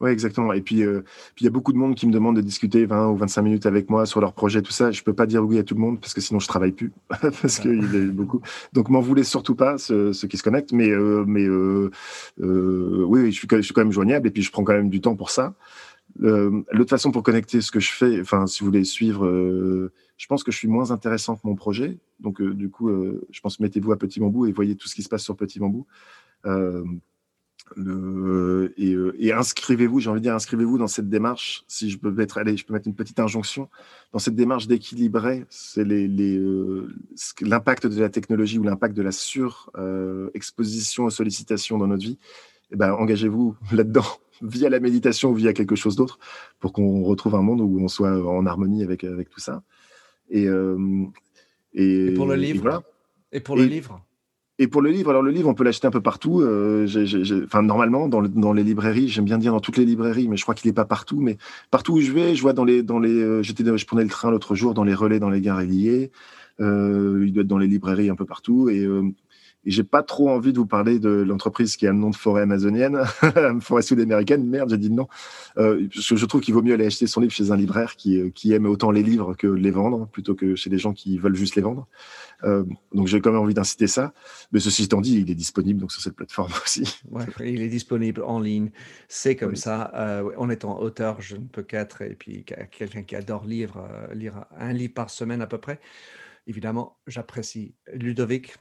[0.00, 0.52] Oui, exactement.
[0.52, 1.00] Et puis, euh,
[1.34, 3.42] puis il y a beaucoup de monde qui me demande de discuter 20 ou 25
[3.42, 4.92] minutes avec moi sur leur projet, tout ça.
[4.92, 6.92] Je peux pas dire oui à tout le monde parce que sinon je travaille plus,
[7.10, 8.40] parce qu'il y a beaucoup.
[8.72, 10.72] Donc, m'en voulez surtout pas ceux, qui se connectent.
[10.72, 11.90] Mais, euh, mais euh,
[12.38, 15.00] oui, je suis, je suis quand même joignable et puis je prends quand même du
[15.00, 15.54] temps pour ça.
[16.20, 19.26] L'autre façon pour connecter ce que je fais, enfin, si vous voulez suivre,
[20.16, 21.98] je pense que je suis moins intéressant que mon projet.
[22.18, 22.90] Donc, du coup,
[23.30, 25.58] je pense mettez-vous à Petit Bambou et voyez tout ce qui se passe sur Petit
[25.60, 25.86] Bambou
[27.76, 31.64] Le, et, euh, et inscrivez-vous, j'ai envie de dire, inscrivez-vous dans cette démarche.
[31.68, 33.68] Si je peux mettre, allez, je peux mettre une petite injonction
[34.12, 36.88] dans cette démarche d'équilibrer, c'est les, les, euh,
[37.42, 42.18] l'impact de la technologie ou l'impact de la surexposition aux sollicitations dans notre vie.
[42.70, 44.06] Eh ben, engagez-vous là-dedans
[44.40, 46.18] via la méditation ou via quelque chose d'autre
[46.60, 49.62] pour qu'on retrouve un monde où on soit en harmonie avec avec tout ça.
[50.30, 51.06] Et, euh,
[51.74, 52.58] et, pour le livre.
[52.58, 52.82] Et, voilà.
[53.32, 54.00] et pour le livre.
[54.60, 56.40] Et pour le livre, alors le livre, on peut l'acheter un peu partout.
[56.40, 56.86] Euh,
[57.44, 60.42] enfin, normalement, dans, dans, les librairies, j'aime bien dire dans toutes les librairies, mais je
[60.42, 61.20] crois qu'il n'est pas partout.
[61.20, 61.38] Mais
[61.70, 64.10] partout où je vais, je vois dans les, dans les, euh, j'étais, je prenais le
[64.10, 66.10] train l'autre jour dans les relais, dans les gares liées.
[66.60, 68.68] Euh, il doit être dans les librairies un peu partout.
[68.68, 69.02] Et, euh,
[69.68, 72.16] et j'ai pas trop envie de vous parler de l'entreprise qui a le nom de
[72.16, 73.02] forêt amazonienne,
[73.60, 74.48] forêt sud-américaine.
[74.48, 75.08] Merde, j'ai dit non.
[75.58, 77.94] Euh, parce que je trouve qu'il vaut mieux aller acheter son livre chez un libraire
[77.94, 80.94] qui, euh, qui aime autant les livres que les vendre, plutôt que chez des gens
[80.94, 81.86] qui veulent juste les vendre.
[82.44, 82.64] Euh,
[82.94, 84.14] donc j'ai quand même envie d'inciter ça.
[84.52, 87.02] Mais ceci étant dit, il est disponible donc sur cette plateforme aussi.
[87.10, 88.70] Ouais, il est disponible en ligne.
[89.06, 89.92] C'est comme ça.
[89.94, 93.76] Euh, en étant auteur, je ne peux qu'être, et puis quelqu'un qui adore lire,
[94.14, 95.78] lire un livre par semaine à peu près.
[96.46, 98.54] Évidemment, j'apprécie Ludovic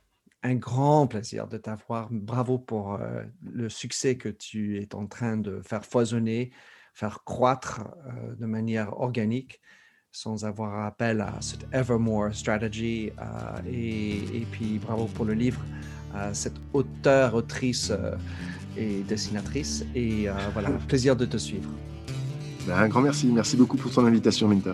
[0.43, 2.07] un grand plaisir de t'avoir.
[2.11, 6.51] Bravo pour euh, le succès que tu es en train de faire foisonner,
[6.93, 9.61] faire croître euh, de manière organique
[10.11, 13.11] sans avoir appel à cette Evermore Strategy.
[13.19, 15.61] Euh, et, puis bravo pour le livre,
[16.33, 17.91] cette auteure, autrice
[18.75, 19.85] et dessinatrice.
[19.93, 21.69] Et voilà, plaisir de te suivre.
[22.65, 23.27] Ben, un grand merci.
[23.27, 24.73] Merci beaucoup pour ton invitation, Minter.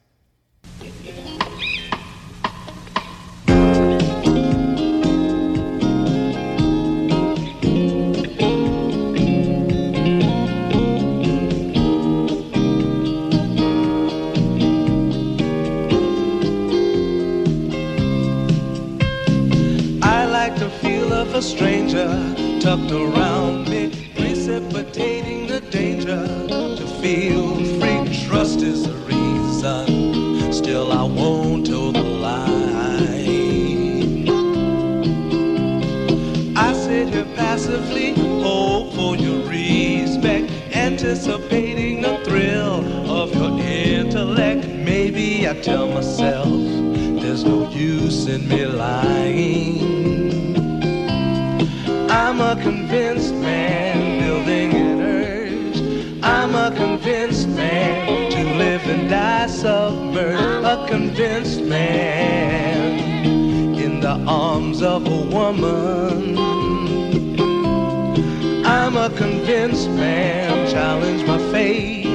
[64.83, 66.37] Of a woman.
[68.65, 72.07] I'm a convinced man, challenge my fate.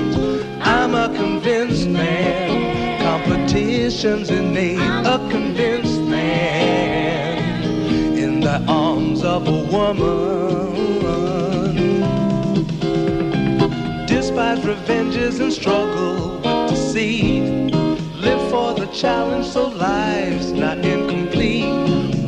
[0.60, 4.80] I'm a convinced man, competition's innate.
[4.80, 7.62] A convinced man
[8.18, 10.74] in the arms of a woman.
[14.06, 17.72] Despise revenges and struggle with deceit.
[18.16, 20.85] Live for the challenge so life's not.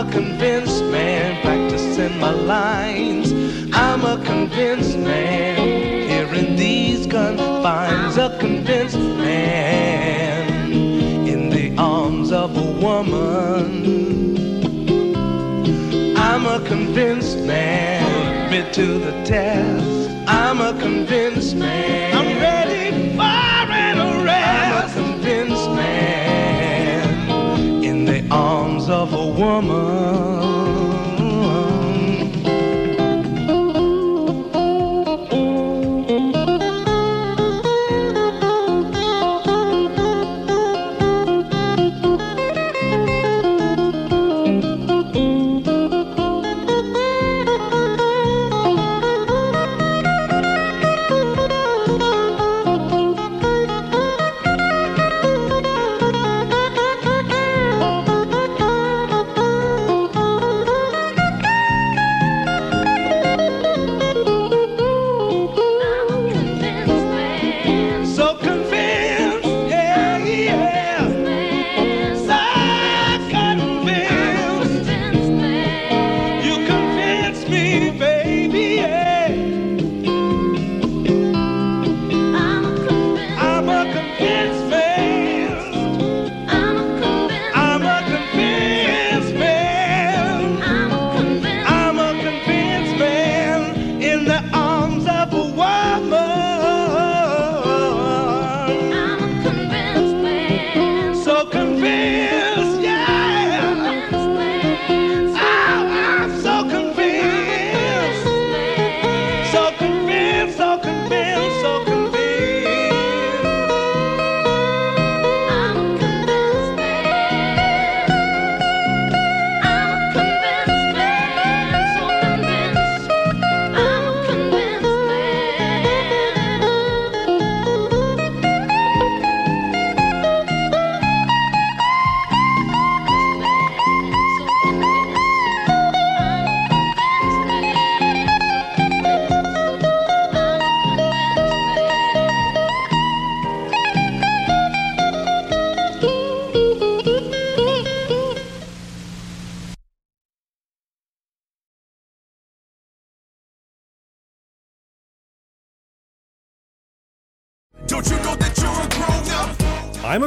[0.00, 3.34] A convinced man, practicing my lines.
[3.74, 5.58] I'm a convinced man,
[6.08, 10.72] here in these confines, a convinced man
[11.28, 13.66] in the arms of a woman.
[16.16, 20.10] I'm a convinced man, admit to the test.
[20.26, 22.16] I'm a convinced man.
[22.16, 22.79] I'm ready
[28.90, 30.79] of a woman.